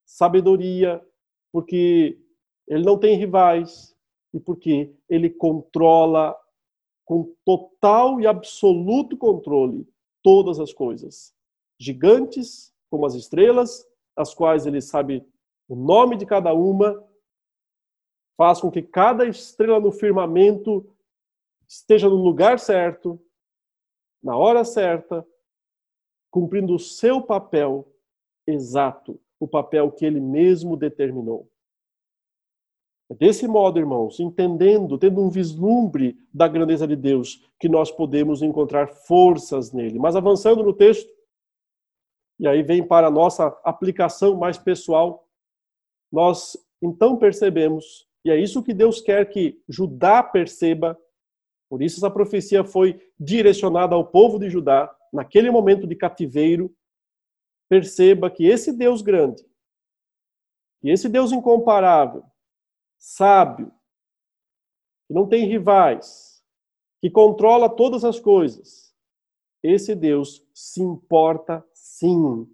sabedoria, 0.04 1.04
porque 1.52 2.18
ele 2.66 2.84
não 2.84 2.98
tem 2.98 3.16
rivais 3.16 3.94
e 4.32 4.40
porque 4.40 4.94
ele 5.08 5.28
controla 5.28 6.36
com 7.04 7.34
total 7.44 8.20
e 8.20 8.26
absoluto 8.26 9.16
controle 9.16 9.86
todas 10.22 10.58
as 10.58 10.72
coisas. 10.72 11.34
Gigantes, 11.78 12.72
como 12.90 13.04
as 13.04 13.14
estrelas, 13.14 13.86
as 14.16 14.32
quais 14.34 14.66
ele 14.66 14.80
sabe 14.80 15.26
o 15.68 15.74
nome 15.74 16.16
de 16.16 16.24
cada 16.24 16.54
uma, 16.54 17.06
faz 18.36 18.60
com 18.60 18.70
que 18.70 18.82
cada 18.82 19.26
estrela 19.26 19.80
no 19.80 19.92
firmamento 19.92 20.88
esteja 21.68 22.08
no 22.08 22.16
lugar 22.16 22.58
certo, 22.58 23.20
na 24.22 24.36
hora 24.36 24.64
certa, 24.64 25.26
cumprindo 26.30 26.74
o 26.74 26.78
seu 26.78 27.20
papel 27.20 27.86
exato 28.46 29.20
o 29.42 29.48
papel 29.48 29.90
que 29.90 30.06
ele 30.06 30.20
mesmo 30.20 30.76
determinou. 30.76 31.50
É 33.10 33.14
desse 33.16 33.48
modo, 33.48 33.76
irmãos, 33.76 34.20
entendendo, 34.20 34.96
tendo 34.96 35.20
um 35.20 35.28
vislumbre 35.28 36.16
da 36.32 36.46
grandeza 36.46 36.86
de 36.86 36.94
Deus, 36.94 37.44
que 37.58 37.68
nós 37.68 37.90
podemos 37.90 38.40
encontrar 38.40 38.86
forças 38.86 39.72
nele. 39.72 39.98
Mas 39.98 40.14
avançando 40.14 40.62
no 40.62 40.72
texto, 40.72 41.10
e 42.38 42.46
aí 42.46 42.62
vem 42.62 42.86
para 42.86 43.08
a 43.08 43.10
nossa 43.10 43.48
aplicação 43.64 44.36
mais 44.36 44.56
pessoal, 44.56 45.28
nós 46.10 46.56
então 46.80 47.16
percebemos, 47.16 48.06
e 48.24 48.30
é 48.30 48.38
isso 48.38 48.62
que 48.62 48.72
Deus 48.72 49.00
quer 49.00 49.28
que 49.28 49.60
Judá 49.68 50.22
perceba, 50.22 50.96
por 51.68 51.82
isso 51.82 51.98
essa 51.98 52.10
profecia 52.10 52.62
foi 52.62 53.00
direcionada 53.18 53.96
ao 53.96 54.06
povo 54.06 54.38
de 54.38 54.48
Judá, 54.48 54.94
naquele 55.12 55.50
momento 55.50 55.84
de 55.84 55.96
cativeiro, 55.96 56.72
perceba 57.72 58.30
que 58.30 58.44
esse 58.44 58.70
Deus 58.70 59.00
grande, 59.00 59.42
que 60.82 60.90
esse 60.90 61.08
Deus 61.08 61.32
incomparável, 61.32 62.22
sábio, 62.98 63.72
que 65.08 65.14
não 65.14 65.26
tem 65.26 65.46
rivais, 65.46 66.44
que 67.00 67.08
controla 67.08 67.74
todas 67.74 68.04
as 68.04 68.20
coisas, 68.20 68.94
esse 69.62 69.94
Deus 69.94 70.46
se 70.52 70.82
importa 70.82 71.66
sim 71.72 72.46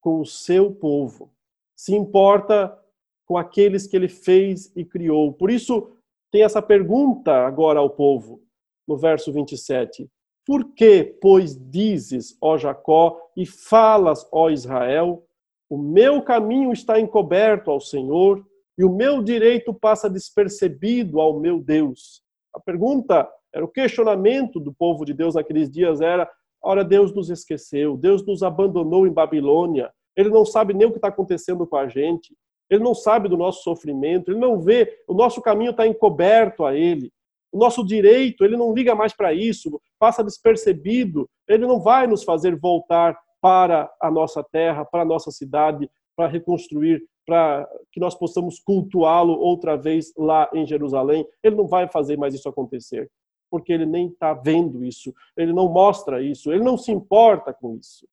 com 0.00 0.22
o 0.22 0.26
seu 0.26 0.74
povo, 0.74 1.32
se 1.76 1.94
importa 1.94 2.76
com 3.24 3.38
aqueles 3.38 3.86
que 3.86 3.94
ele 3.94 4.08
fez 4.08 4.72
e 4.74 4.84
criou. 4.84 5.32
Por 5.32 5.52
isso, 5.52 5.96
tem 6.32 6.42
essa 6.42 6.60
pergunta 6.60 7.46
agora 7.46 7.78
ao 7.78 7.88
povo, 7.88 8.42
no 8.88 8.96
verso 8.96 9.32
27. 9.32 10.10
Por 10.46 10.72
que, 10.74 11.16
pois, 11.20 11.56
dizes, 11.56 12.36
ó 12.40 12.56
Jacó, 12.56 13.20
e 13.36 13.46
falas, 13.46 14.26
ó 14.32 14.50
Israel, 14.50 15.24
o 15.68 15.78
meu 15.78 16.22
caminho 16.22 16.72
está 16.72 16.98
encoberto 16.98 17.70
ao 17.70 17.80
Senhor, 17.80 18.44
e 18.76 18.84
o 18.84 18.92
meu 18.92 19.22
direito 19.22 19.74
passa 19.74 20.08
despercebido 20.08 21.20
ao 21.20 21.38
meu 21.38 21.60
Deus? 21.60 22.22
A 22.54 22.58
pergunta 22.58 23.28
era 23.54 23.64
o 23.64 23.68
questionamento 23.68 24.58
do 24.58 24.72
povo 24.72 25.04
de 25.04 25.12
Deus 25.12 25.34
naqueles 25.34 25.70
dias 25.70 26.00
era: 26.00 26.28
ora, 26.62 26.84
Deus 26.84 27.14
nos 27.14 27.30
esqueceu, 27.30 27.96
Deus 27.96 28.24
nos 28.26 28.42
abandonou 28.42 29.06
em 29.06 29.12
Babilônia, 29.12 29.92
ele 30.16 30.30
não 30.30 30.44
sabe 30.44 30.74
nem 30.74 30.86
o 30.86 30.90
que 30.90 30.98
está 30.98 31.08
acontecendo 31.08 31.66
com 31.66 31.76
a 31.76 31.86
gente, 31.86 32.34
ele 32.68 32.82
não 32.82 32.94
sabe 32.94 33.28
do 33.28 33.36
nosso 33.36 33.62
sofrimento, 33.62 34.30
ele 34.30 34.38
não 34.38 34.60
vê, 34.60 35.02
o 35.06 35.14
nosso 35.14 35.40
caminho 35.40 35.72
está 35.72 35.86
encoberto 35.86 36.64
a 36.64 36.74
ele 36.74 37.12
o 37.52 37.58
nosso 37.58 37.84
direito, 37.84 38.44
ele 38.44 38.56
não 38.56 38.72
liga 38.72 38.94
mais 38.94 39.12
para 39.12 39.32
isso, 39.32 39.80
passa 39.98 40.22
despercebido, 40.22 41.28
ele 41.48 41.66
não 41.66 41.80
vai 41.80 42.06
nos 42.06 42.22
fazer 42.22 42.56
voltar 42.56 43.18
para 43.40 43.90
a 44.00 44.10
nossa 44.10 44.42
terra, 44.42 44.84
para 44.84 45.02
a 45.02 45.04
nossa 45.04 45.30
cidade, 45.30 45.90
para 46.16 46.28
reconstruir, 46.28 47.02
para 47.26 47.68
que 47.90 48.00
nós 48.00 48.14
possamos 48.14 48.60
cultuá-lo 48.60 49.32
outra 49.32 49.76
vez 49.76 50.12
lá 50.16 50.48
em 50.52 50.66
Jerusalém. 50.66 51.26
Ele 51.42 51.56
não 51.56 51.66
vai 51.66 51.88
fazer 51.88 52.16
mais 52.16 52.34
isso 52.34 52.48
acontecer, 52.48 53.10
porque 53.50 53.72
ele 53.72 53.86
nem 53.86 54.08
está 54.08 54.34
vendo 54.34 54.84
isso, 54.84 55.12
ele 55.36 55.52
não 55.52 55.68
mostra 55.68 56.22
isso, 56.22 56.52
ele 56.52 56.62
não 56.62 56.76
se 56.76 56.92
importa 56.92 57.52
com 57.52 57.76
isso. 57.76 58.06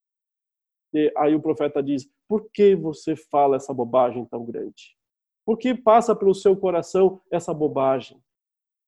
E 0.93 1.11
aí 1.17 1.35
o 1.35 1.41
profeta 1.41 1.83
diz: 1.83 2.09
por 2.27 2.49
que 2.51 2.75
você 2.75 3.15
fala 3.15 3.57
essa 3.57 3.73
bobagem 3.73 4.25
tão 4.25 4.45
grande? 4.45 4.95
Por 5.45 5.57
que 5.57 5.73
passa 5.73 6.15
pelo 6.15 6.33
seu 6.33 6.55
coração 6.55 7.21
essa 7.31 7.53
bobagem? 7.53 8.21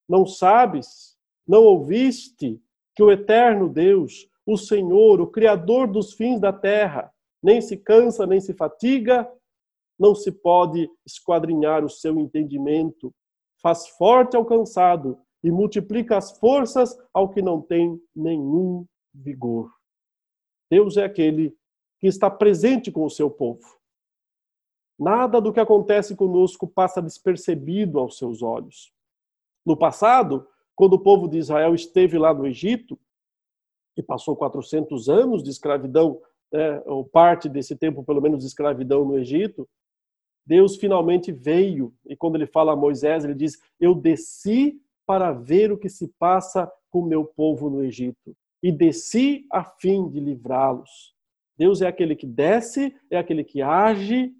Não 0.09 0.25
sabes, 0.25 1.15
não 1.47 1.63
ouviste 1.63 2.59
que 2.95 3.03
o 3.03 3.11
eterno 3.11 3.69
Deus, 3.69 4.27
o 4.43 4.57
Senhor, 4.57 5.21
o 5.21 5.27
Criador 5.27 5.87
dos 5.87 6.13
fins 6.13 6.39
da 6.39 6.51
terra, 6.51 7.13
nem 7.43 7.61
se 7.61 7.77
cansa, 7.77 8.25
nem 8.25 8.41
se 8.41 8.53
fatiga, 8.55 9.31
não 9.97 10.15
se 10.15 10.31
pode 10.31 10.89
esquadrinhar 11.05 11.85
o 11.85 11.89
seu 11.89 12.19
entendimento, 12.19 13.13
faz 13.61 13.87
forte 13.89 14.35
ao 14.35 14.43
cansado 14.43 15.19
e 15.43 15.51
multiplica 15.51 16.17
as 16.17 16.37
forças 16.39 16.97
ao 17.13 17.29
que 17.29 17.41
não 17.41 17.61
tem 17.61 18.01
nenhum 18.15 18.85
vigor. 19.13 19.71
Deus 20.71 20.97
é 20.97 21.03
aquele 21.03 21.55
que 21.99 22.07
está 22.07 22.29
presente 22.29 22.91
com 22.91 23.05
o 23.05 23.09
seu 23.09 23.29
povo. 23.29 23.77
Nada 24.97 25.39
do 25.39 25.53
que 25.53 25.59
acontece 25.59 26.15
conosco 26.15 26.67
passa 26.67 27.01
despercebido 27.01 27.99
aos 27.99 28.17
seus 28.17 28.41
olhos. 28.41 28.91
No 29.65 29.77
passado, 29.77 30.47
quando 30.75 30.93
o 30.93 30.99
povo 30.99 31.27
de 31.27 31.37
Israel 31.37 31.75
esteve 31.75 32.17
lá 32.17 32.33
no 32.33 32.47
Egito, 32.47 32.97
e 33.97 34.03
passou 34.03 34.35
400 34.35 35.09
anos 35.09 35.43
de 35.43 35.49
escravidão, 35.49 36.21
né, 36.51 36.81
ou 36.85 37.03
parte 37.03 37.49
desse 37.49 37.75
tempo, 37.75 38.03
pelo 38.03 38.21
menos, 38.21 38.39
de 38.39 38.47
escravidão 38.47 39.03
no 39.03 39.17
Egito, 39.17 39.67
Deus 40.45 40.77
finalmente 40.77 41.31
veio, 41.31 41.93
e 42.07 42.15
quando 42.15 42.35
ele 42.35 42.47
fala 42.47 42.73
a 42.73 42.75
Moisés, 42.75 43.23
ele 43.23 43.35
diz: 43.35 43.59
Eu 43.79 43.93
desci 43.93 44.81
para 45.05 45.31
ver 45.31 45.71
o 45.71 45.77
que 45.77 45.89
se 45.89 46.07
passa 46.17 46.71
com 46.89 46.99
o 46.99 47.05
meu 47.05 47.25
povo 47.25 47.69
no 47.69 47.83
Egito, 47.83 48.35
e 48.63 48.71
desci 48.71 49.45
a 49.51 49.63
fim 49.63 50.09
de 50.09 50.19
livrá-los. 50.19 51.13
Deus 51.57 51.81
é 51.81 51.87
aquele 51.87 52.15
que 52.15 52.25
desce, 52.25 52.95
é 53.11 53.17
aquele 53.17 53.43
que 53.43 53.61
age 53.61 54.33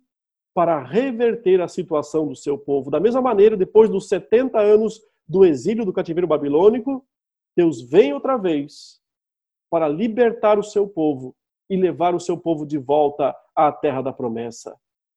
para 0.53 0.81
reverter 0.81 1.61
a 1.61 1.67
situação 1.67 2.27
do 2.27 2.35
seu 2.35 2.57
povo. 2.57 2.89
Da 2.89 2.99
mesma 2.99 3.21
maneira, 3.21 3.57
depois 3.57 3.89
dos 3.89 4.07
70 4.07 4.59
anos 4.59 5.01
do 5.29 5.45
exílio 5.45 5.85
do 5.85 5.93
cativeiro 5.93 6.27
babilônico, 6.27 7.05
Deus 7.55 7.81
vem 7.81 8.13
outra 8.13 8.35
vez 8.35 8.99
para 9.69 9.87
libertar 9.87 10.57
o 10.57 10.63
seu 10.63 10.87
povo 10.87 11.35
e 11.69 11.77
levar 11.77 12.15
o 12.15 12.19
seu 12.19 12.35
povo 12.35 12.65
de 12.65 12.79
volta 12.79 13.35
à 13.55 13.71
terra 13.71 14.01
da 14.01 14.11
promessa. 14.11 14.75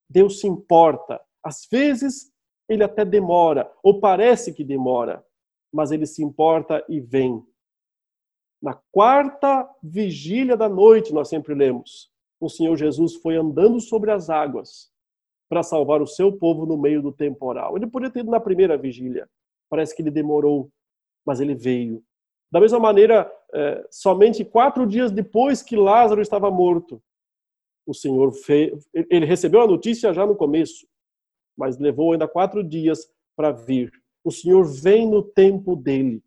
Deus 0.09 0.41
se 0.41 0.47
importa. 0.47 1.19
Às 1.43 1.67
vezes, 1.71 2.31
ele 2.69 2.85
até 2.85 3.05
demora, 3.05 3.73
ou 3.83 3.99
parece 3.99 4.53
que 4.53 4.63
demora, 4.63 5.25
mas 5.73 5.91
ele 5.91 6.05
se 6.05 6.23
importa 6.23 6.85
e 6.89 7.01
vem. 7.01 7.43
Na 8.61 8.79
quarta 8.93 9.69
vigília 9.83 10.57
da 10.57 10.69
noite, 10.69 11.13
nós 11.13 11.29
sempre 11.29 11.55
lemos, 11.55 12.11
o 12.39 12.51
Senhor 12.51 12.77
Jesus 12.77 13.15
foi 13.17 13.37
andando 13.37 13.81
sobre 13.81 14.11
as 14.11 14.29
águas 14.29 14.93
para 15.49 15.63
salvar 15.63 16.03
o 16.03 16.07
seu 16.07 16.33
povo 16.33 16.67
no 16.67 16.77
meio 16.77 17.01
do 17.01 17.13
temporal. 17.13 17.77
Ele 17.77 17.87
poderia 17.87 18.13
ter 18.13 18.21
ido 18.21 18.31
na 18.31 18.41
primeira 18.41 18.77
vigília. 18.77 19.29
Parece 19.73 19.97
que 19.97 20.03
ele 20.03 20.11
demorou, 20.11 20.71
mas 21.27 21.41
ele 21.41 21.55
veio. 21.55 22.05
Da 22.53 22.61
mesma 22.61 22.79
maneira, 22.79 23.33
é, 23.55 23.87
somente 23.91 24.45
quatro 24.45 24.87
dias 24.87 25.11
depois 25.11 25.63
que 25.63 25.75
Lázaro 25.75 26.21
estava 26.21 26.51
morto, 26.51 27.03
o 27.87 27.95
Senhor 27.95 28.31
fez. 28.33 28.87
Ele 28.93 29.25
recebeu 29.25 29.63
a 29.63 29.67
notícia 29.67 30.13
já 30.13 30.27
no 30.27 30.37
começo, 30.37 30.87
mas 31.57 31.79
levou 31.79 32.13
ainda 32.13 32.29
quatro 32.29 32.63
dias 32.63 33.11
para 33.35 33.51
vir. 33.51 33.91
O 34.23 34.31
Senhor 34.31 34.63
vem 34.63 35.09
no 35.09 35.23
tempo 35.23 35.75
dele. 35.75 36.23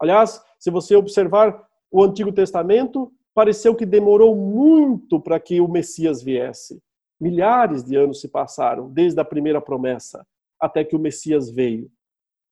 Aliás, 0.00 0.42
se 0.58 0.70
você 0.70 0.96
observar 0.96 1.68
o 1.92 2.02
Antigo 2.02 2.32
Testamento, 2.32 3.12
pareceu 3.34 3.76
que 3.76 3.84
demorou 3.84 4.34
muito 4.34 5.20
para 5.20 5.38
que 5.38 5.60
o 5.60 5.68
Messias 5.68 6.22
viesse. 6.22 6.80
Milhares 7.20 7.84
de 7.84 7.96
anos 7.96 8.22
se 8.22 8.28
passaram 8.28 8.90
desde 8.90 9.20
a 9.20 9.26
primeira 9.26 9.60
promessa 9.60 10.26
até 10.58 10.82
que 10.82 10.96
o 10.96 10.98
Messias 10.98 11.50
veio. 11.50 11.92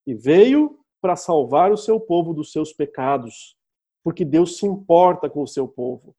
E 0.06 0.14
veio 0.14 0.78
para 1.00 1.16
salvar 1.16 1.72
o 1.72 1.76
seu 1.76 1.98
povo 1.98 2.32
dos 2.32 2.52
seus 2.52 2.72
pecados, 2.72 3.56
porque 4.02 4.24
Deus 4.24 4.58
se 4.58 4.66
importa 4.66 5.28
com 5.28 5.42
o 5.42 5.46
seu 5.46 5.66
povo. 5.66 6.14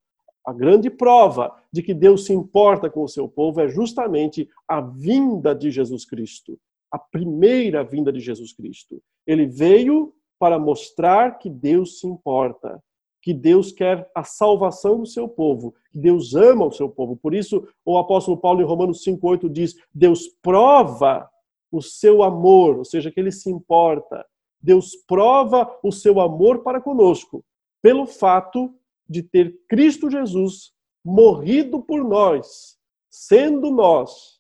A 0.46 0.54
grande 0.54 0.90
prova 0.90 1.56
de 1.72 1.84
que 1.84 1.94
Deus 1.94 2.26
se 2.26 2.34
importa 2.34 2.90
com 2.90 3.04
o 3.04 3.08
seu 3.08 3.28
povo 3.28 3.60
é 3.60 3.68
justamente 3.68 4.50
a 4.68 4.80
vinda 4.80 5.54
de 5.54 5.70
Jesus 5.72 6.06
Cristo, 6.06 6.58
a 6.92 6.98
primeira 6.98 7.84
vinda 7.84 8.12
de 8.12 8.20
Jesus 8.20 8.54
Cristo. 8.54 9.02
Ele 9.26 9.46
veio 9.46 10.14
para 10.40 10.58
mostrar 10.58 11.38
que 11.38 11.50
Deus 11.50 12.00
se 12.00 12.08
importa 12.08 12.82
que 13.28 13.34
Deus 13.34 13.74
quer 13.74 14.10
a 14.16 14.24
salvação 14.24 15.00
do 15.00 15.06
seu 15.06 15.28
povo, 15.28 15.76
que 15.92 16.00
Deus 16.00 16.34
ama 16.34 16.66
o 16.66 16.72
seu 16.72 16.88
povo. 16.88 17.18
Por 17.18 17.34
isso, 17.34 17.68
o 17.86 17.98
apóstolo 17.98 18.38
Paulo 18.38 18.62
em 18.62 18.66
Romanos 18.66 19.04
5:8 19.04 19.50
diz: 19.50 19.76
Deus 19.94 20.30
prova 20.42 21.30
o 21.72 21.82
seu 21.82 22.24
amor, 22.24 22.78
ou 22.78 22.86
seja, 22.86 23.12
que 23.12 23.20
ele 23.20 23.32
se 23.32 23.50
importa. 23.50 24.26
Deus 24.62 24.96
prova 25.08 25.70
o 25.84 25.92
seu 25.92 26.20
amor 26.20 26.64
para 26.64 26.82
conosco 26.82 27.44
pelo 27.82 28.06
fato 28.06 28.74
de 29.08 29.24
ter 29.24 29.58
Cristo 29.68 30.10
Jesus 30.10 30.74
morrido 31.04 31.82
por 31.82 32.04
nós, 32.04 32.78
sendo 33.10 33.72
nós 33.72 34.38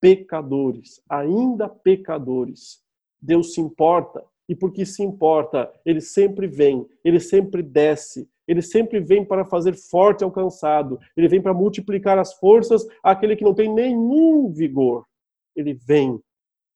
pecadores, 0.00 1.00
ainda 1.08 1.68
pecadores. 1.68 2.82
Deus 3.20 3.52
se 3.52 3.60
importa 3.60 4.24
e 4.48 4.54
porque 4.54 4.86
se 4.86 5.02
importa, 5.02 5.70
ele 5.84 6.00
sempre 6.00 6.46
vem, 6.46 6.86
ele 7.04 7.20
sempre 7.20 7.62
desce, 7.62 8.28
ele 8.48 8.62
sempre 8.62 8.98
vem 8.98 9.24
para 9.24 9.44
fazer 9.44 9.74
forte 9.76 10.24
ao 10.24 10.32
cansado, 10.32 10.98
ele 11.16 11.28
vem 11.28 11.40
para 11.40 11.54
multiplicar 11.54 12.18
as 12.18 12.34
forças 12.34 12.84
àquele 13.02 13.36
que 13.36 13.44
não 13.44 13.54
tem 13.54 13.72
nenhum 13.72 14.50
vigor. 14.50 15.06
Ele 15.54 15.74
vem. 15.74 16.20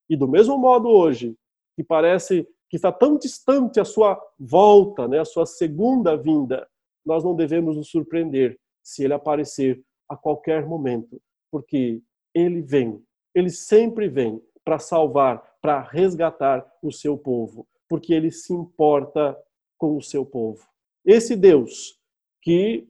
E 0.09 0.16
do 0.16 0.28
mesmo 0.28 0.59
modo 0.59 0.88
hoje, 0.88 1.36
que 1.76 1.82
parece 1.82 2.46
que 2.68 2.76
está 2.76 2.90
tão 2.90 3.16
distante 3.16 3.80
a 3.80 3.84
sua 3.84 4.20
volta, 4.38 5.07
né, 5.09 5.20
a 5.20 5.24
sua 5.24 5.46
segunda 5.46 6.16
vinda, 6.16 6.68
nós 7.05 7.22
não 7.22 7.34
devemos 7.34 7.76
nos 7.76 7.88
surpreender 7.88 8.59
se 8.82 9.05
ele 9.05 9.14
aparecer 9.14 9.82
a 10.09 10.16
qualquer 10.16 10.66
momento, 10.66 11.20
porque 11.50 12.02
ele 12.34 12.61
vem, 12.61 13.02
ele 13.34 13.50
sempre 13.50 14.09
vem 14.09 14.42
para 14.64 14.78
salvar, 14.78 15.42
para 15.61 15.80
resgatar 15.80 16.66
o 16.82 16.90
seu 16.90 17.16
povo, 17.16 17.66
porque 17.88 18.12
ele 18.12 18.30
se 18.30 18.52
importa 18.52 19.38
com 19.78 19.96
o 19.96 20.02
seu 20.02 20.24
povo. 20.24 20.66
Esse 21.05 21.36
Deus 21.36 21.98
que 22.42 22.88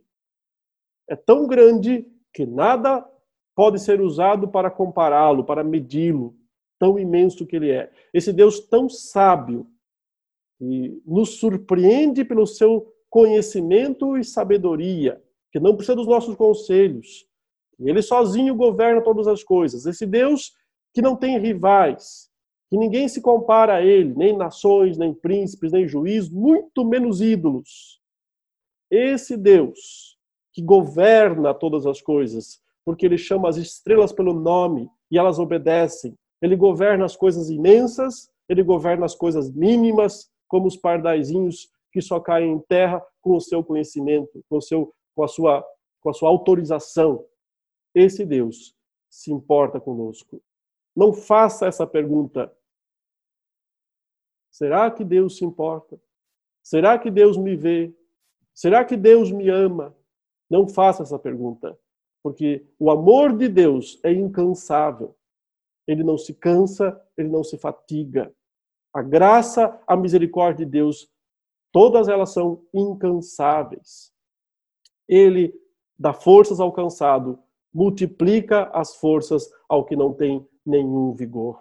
é 1.09 1.15
tão 1.15 1.47
grande 1.47 2.07
que 2.33 2.45
nada 2.45 3.09
pode 3.55 3.79
ser 3.79 4.01
usado 4.01 4.49
para 4.49 4.71
compará-lo, 4.71 5.45
para 5.45 5.63
medi-lo, 5.63 6.35
tão 6.79 6.99
imenso 6.99 7.47
que 7.47 7.57
ele 7.57 7.71
é. 7.71 7.91
Esse 8.13 8.33
Deus 8.33 8.61
tão 8.61 8.89
sábio 8.89 9.67
e 10.61 11.01
nos 11.07 11.39
surpreende 11.39 12.25
pelo 12.25 12.47
seu 12.47 12.93
conhecimento 13.11 14.17
e 14.17 14.25
sabedoria, 14.25 15.23
que 15.53 15.61
não 15.61 15.77
precisa 15.77 15.97
dos 15.97 16.07
nossos 16.07 16.35
conselhos. 16.35 17.27
Ele 17.79 18.03
sozinho 18.03 18.55
governa 18.55 19.03
todas 19.03 19.27
as 19.27 19.43
coisas. 19.43 19.87
Esse 19.87 20.07
Deus 20.07 20.53
que 20.93 21.03
não 21.03 21.17
tem 21.17 21.39
rivais, 21.39 22.31
que 22.71 22.77
ninguém 22.77 23.09
se 23.09 23.21
compara 23.21 23.77
a 23.77 23.83
ele, 23.83 24.15
nem 24.15 24.37
nações, 24.37 24.97
nem 24.97 25.13
príncipes, 25.13 25.73
nem 25.73 25.87
juízes, 25.87 26.31
muito 26.31 26.85
menos 26.85 27.21
ídolos. 27.21 28.01
Esse 28.91 29.37
Deus 29.37 30.17
que 30.53 30.63
governa 30.63 31.53
todas 31.53 31.85
as 31.85 32.01
coisas, 32.01 32.61
porque 32.85 33.05
ele 33.05 33.19
chama 33.19 33.49
as 33.49 33.57
estrelas 33.57 34.13
pelo 34.13 34.33
nome 34.33 34.89
e 35.11 35.19
elas 35.19 35.39
obedecem. 35.39 36.17
Ele 36.45 36.57
governa 36.57 37.07
as 37.07 37.17
coisas 37.17 37.49
imensas, 37.49 38.31
ele 38.47 38.63
governa 38.63 39.07
as 39.07 39.15
coisas 39.15 39.51
mínimas, 39.51 40.31
como 40.47 40.67
os 40.67 40.77
pardaizinhos 40.77 41.73
que 41.91 42.03
só 42.03 42.21
caem 42.21 42.53
em 42.53 42.59
terra 42.59 43.03
com 43.23 43.35
o 43.35 43.41
seu 43.41 43.65
conhecimento, 43.65 44.45
com, 44.47 44.59
o 44.59 44.61
seu, 44.61 44.95
com, 45.15 45.25
a, 45.25 45.29
sua, 45.29 45.67
com 46.03 46.11
a 46.11 46.13
sua 46.13 46.29
autorização. 46.29 47.25
Esse 47.95 48.27
Deus 48.27 48.77
se 49.09 49.33
importa 49.33 49.81
conosco. 49.81 50.39
Não 50.95 51.15
faça 51.15 51.67
essa 51.67 51.87
pergunta. 51.87 52.55
Será 54.51 54.91
que 54.91 55.03
Deus 55.03 55.39
se 55.39 55.47
importa? 55.47 55.99
Será 56.63 56.99
que 56.99 57.11
Deus 57.11 57.39
me 57.39 57.57
vê? 57.57 57.91
Será 58.53 58.85
que 58.85 58.99
Deus 58.99 59.33
me 59.33 59.49
ama? 59.49 59.97
Não 60.51 60.69
faça 60.69 61.05
essa 61.05 61.19
pergunta, 61.19 61.75
porque 62.23 62.67
o 62.79 62.91
amor 62.91 63.35
de 63.35 63.49
Deus 63.49 63.99
é 64.05 64.13
incansável. 64.13 65.17
Ele 65.87 66.03
não 66.03 66.17
se 66.17 66.35
cansa, 66.35 67.01
ele 67.17 67.29
não 67.29 67.45
se 67.45 67.59
fatiga. 67.59 68.35
A 68.93 69.03
graça, 69.03 69.81
a 69.87 69.97
misericórdia 69.97 70.65
de 70.65 70.71
Deus, 70.71 71.09
todas 71.73 72.09
elas 72.09 72.33
são 72.33 72.63
incansáveis. 72.73 74.13
Ele 75.09 75.53
dá 75.99 76.13
forças 76.13 76.61
ao 76.61 76.73
cansado, 76.73 77.39
multiplica 77.73 78.71
as 78.73 78.97
forças 78.97 79.51
ao 79.69 79.85
que 79.85 79.97
não 79.97 80.13
tem 80.13 80.47
nenhum 80.65 81.13
vigor. 81.13 81.61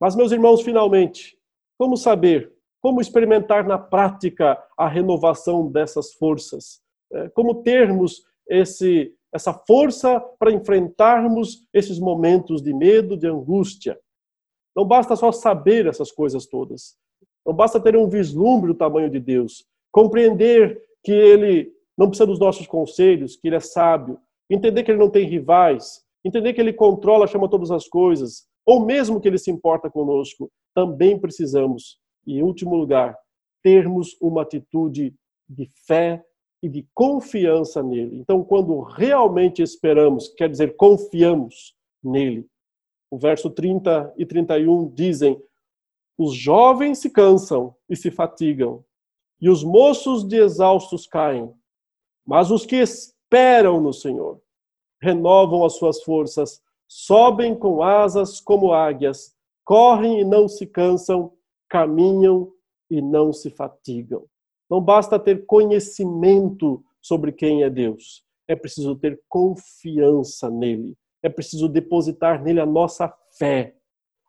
Mas, 0.00 0.14
meus 0.14 0.30
irmãos, 0.30 0.62
finalmente, 0.62 1.36
como 1.78 1.96
saber, 1.96 2.52
como 2.80 3.00
experimentar 3.00 3.66
na 3.66 3.78
prática 3.78 4.62
a 4.76 4.86
renovação 4.86 5.70
dessas 5.70 6.12
forças? 6.12 6.80
É, 7.12 7.28
como 7.30 7.62
termos 7.62 8.22
esse, 8.48 9.15
essa 9.36 9.52
força 9.52 10.20
para 10.38 10.52
enfrentarmos 10.52 11.66
esses 11.72 11.98
momentos 11.98 12.62
de 12.62 12.74
medo, 12.74 13.16
de 13.16 13.26
angústia? 13.26 13.98
Não 14.74 14.84
basta 14.84 15.14
só 15.16 15.30
saber 15.30 15.86
essas 15.86 16.10
coisas 16.10 16.46
todas. 16.46 16.96
Não 17.44 17.54
basta 17.54 17.80
ter 17.80 17.96
um 17.96 18.08
vislumbre 18.08 18.72
do 18.72 18.78
tamanho 18.78 19.08
de 19.08 19.20
Deus. 19.20 19.64
Compreender 19.92 20.82
que 21.04 21.12
Ele 21.12 21.72
não 21.96 22.08
precisa 22.08 22.26
dos 22.26 22.38
nossos 22.38 22.66
conselhos, 22.66 23.36
que 23.36 23.48
Ele 23.48 23.56
é 23.56 23.60
sábio. 23.60 24.18
Entender 24.50 24.82
que 24.82 24.90
Ele 24.90 24.98
não 24.98 25.10
tem 25.10 25.26
rivais, 25.26 26.04
entender 26.24 26.52
que 26.52 26.60
Ele 26.60 26.72
controla, 26.72 27.26
chama 27.26 27.48
todas 27.48 27.70
as 27.70 27.88
coisas, 27.88 28.46
ou 28.66 28.84
mesmo 28.84 29.20
que 29.20 29.28
Ele 29.28 29.38
se 29.38 29.50
importa 29.50 29.88
conosco, 29.88 30.50
também 30.74 31.18
precisamos, 31.18 31.98
e 32.26 32.38
em 32.38 32.42
último 32.42 32.76
lugar, 32.76 33.16
termos 33.62 34.16
uma 34.20 34.42
atitude 34.42 35.14
de 35.48 35.70
fé 35.86 36.22
e 36.66 36.68
de 36.68 36.84
confiança 36.92 37.80
nele. 37.80 38.18
Então, 38.18 38.42
quando 38.42 38.80
realmente 38.80 39.62
esperamos, 39.62 40.26
quer 40.26 40.50
dizer, 40.50 40.74
confiamos 40.74 41.76
nele. 42.02 42.44
O 43.08 43.16
verso 43.16 43.48
30 43.48 44.12
e 44.16 44.26
31 44.26 44.92
dizem: 44.92 45.40
Os 46.18 46.34
jovens 46.34 46.98
se 46.98 47.08
cansam 47.08 47.72
e 47.88 47.94
se 47.94 48.10
fatigam, 48.10 48.84
e 49.40 49.48
os 49.48 49.62
moços 49.62 50.26
de 50.26 50.38
exaustos 50.38 51.06
caem, 51.06 51.54
mas 52.26 52.50
os 52.50 52.66
que 52.66 52.74
esperam 52.74 53.80
no 53.80 53.92
Senhor 53.92 54.40
renovam 55.00 55.64
as 55.64 55.76
suas 55.76 56.02
forças, 56.02 56.60
sobem 56.88 57.54
com 57.54 57.80
asas 57.80 58.40
como 58.40 58.72
águias, 58.72 59.36
correm 59.64 60.18
e 60.20 60.24
não 60.24 60.48
se 60.48 60.66
cansam, 60.66 61.32
caminham 61.68 62.52
e 62.90 63.00
não 63.00 63.32
se 63.32 63.50
fatigam. 63.50 64.26
Não 64.68 64.80
basta 64.80 65.18
ter 65.18 65.46
conhecimento 65.46 66.84
sobre 67.00 67.30
quem 67.30 67.62
é 67.62 67.70
Deus, 67.70 68.24
é 68.48 68.56
preciso 68.56 68.96
ter 68.96 69.20
confiança 69.28 70.50
nele, 70.50 70.96
é 71.22 71.28
preciso 71.28 71.68
depositar 71.68 72.42
nele 72.42 72.60
a 72.60 72.66
nossa 72.66 73.12
fé, 73.38 73.76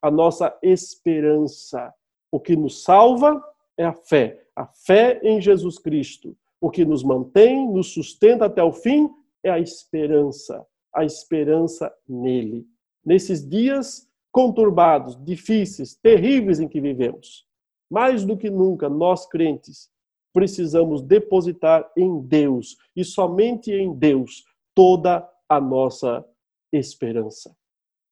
a 0.02 0.12
nossa 0.12 0.56
esperança. 0.62 1.94
O 2.32 2.40
que 2.40 2.56
nos 2.56 2.84
salva 2.84 3.44
é 3.78 3.86
a 3.86 3.94
fé, 3.94 4.46
a 4.56 4.66
fé 4.66 5.20
em 5.24 5.42
Jesus 5.42 5.80
Cristo. 5.80 6.36
O 6.60 6.70
que 6.70 6.86
nos 6.86 7.04
mantém, 7.04 7.68
nos 7.72 7.94
sustenta 7.94 8.46
até 8.46 8.64
o 8.64 8.72
fim 8.72 9.10
é 9.44 9.50
a 9.50 9.60
esperança, 9.60 10.66
a 10.94 11.06
esperança 11.06 11.94
nele. 12.08 12.68
Nesses 13.06 13.48
dias 13.48 14.08
conturbados, 14.32 15.18
difíceis, 15.24 15.96
terríveis 15.96 16.60
em 16.60 16.68
que 16.68 16.82
vivemos, 16.82 17.46
mais 17.90 18.24
do 18.24 18.38
que 18.38 18.50
nunca, 18.50 18.90
nós 18.90 19.26
crentes 19.26 19.90
precisamos 20.38 21.02
depositar 21.02 21.92
em 21.98 22.22
Deus 22.22 22.78
e 22.96 23.04
somente 23.04 23.72
em 23.72 23.92
Deus 23.92 24.46
toda 24.76 25.28
a 25.50 25.60
nossa 25.60 26.24
esperança. 26.72 27.58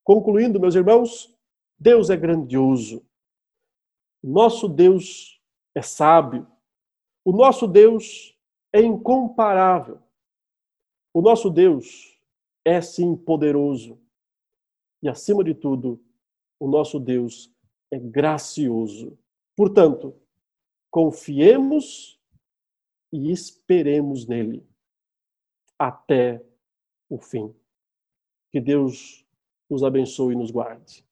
Concluindo, 0.04 0.60
meus 0.60 0.74
irmãos, 0.74 1.32
Deus 1.78 2.10
é 2.10 2.18
grandioso. 2.18 3.06
Nosso 4.24 4.68
Deus 4.68 5.40
é 5.76 5.84
sábio. 5.84 6.48
O 7.24 7.32
nosso 7.32 7.68
Deus 7.68 8.36
é 8.74 8.82
incomparável. 8.82 10.00
O 11.14 11.22
nosso 11.22 11.52
Deus 11.52 12.20
é 12.66 12.82
sim 12.82 13.16
poderoso. 13.16 14.00
E 15.04 15.08
acima 15.08 15.44
de 15.44 15.54
tudo, 15.54 16.04
o 16.60 16.68
nosso 16.68 17.00
Deus 17.00 17.54
é 17.92 18.00
gracioso. 18.00 19.16
Portanto, 19.56 20.20
confiemos 20.90 22.15
e 23.16 23.32
esperemos 23.32 24.28
nele 24.28 24.68
até 25.80 26.44
o 27.10 27.18
fim. 27.18 27.54
Que 28.52 28.60
Deus 28.60 29.26
nos 29.70 29.84
abençoe 29.84 30.34
e 30.34 30.38
nos 30.38 30.52
guarde. 30.52 31.04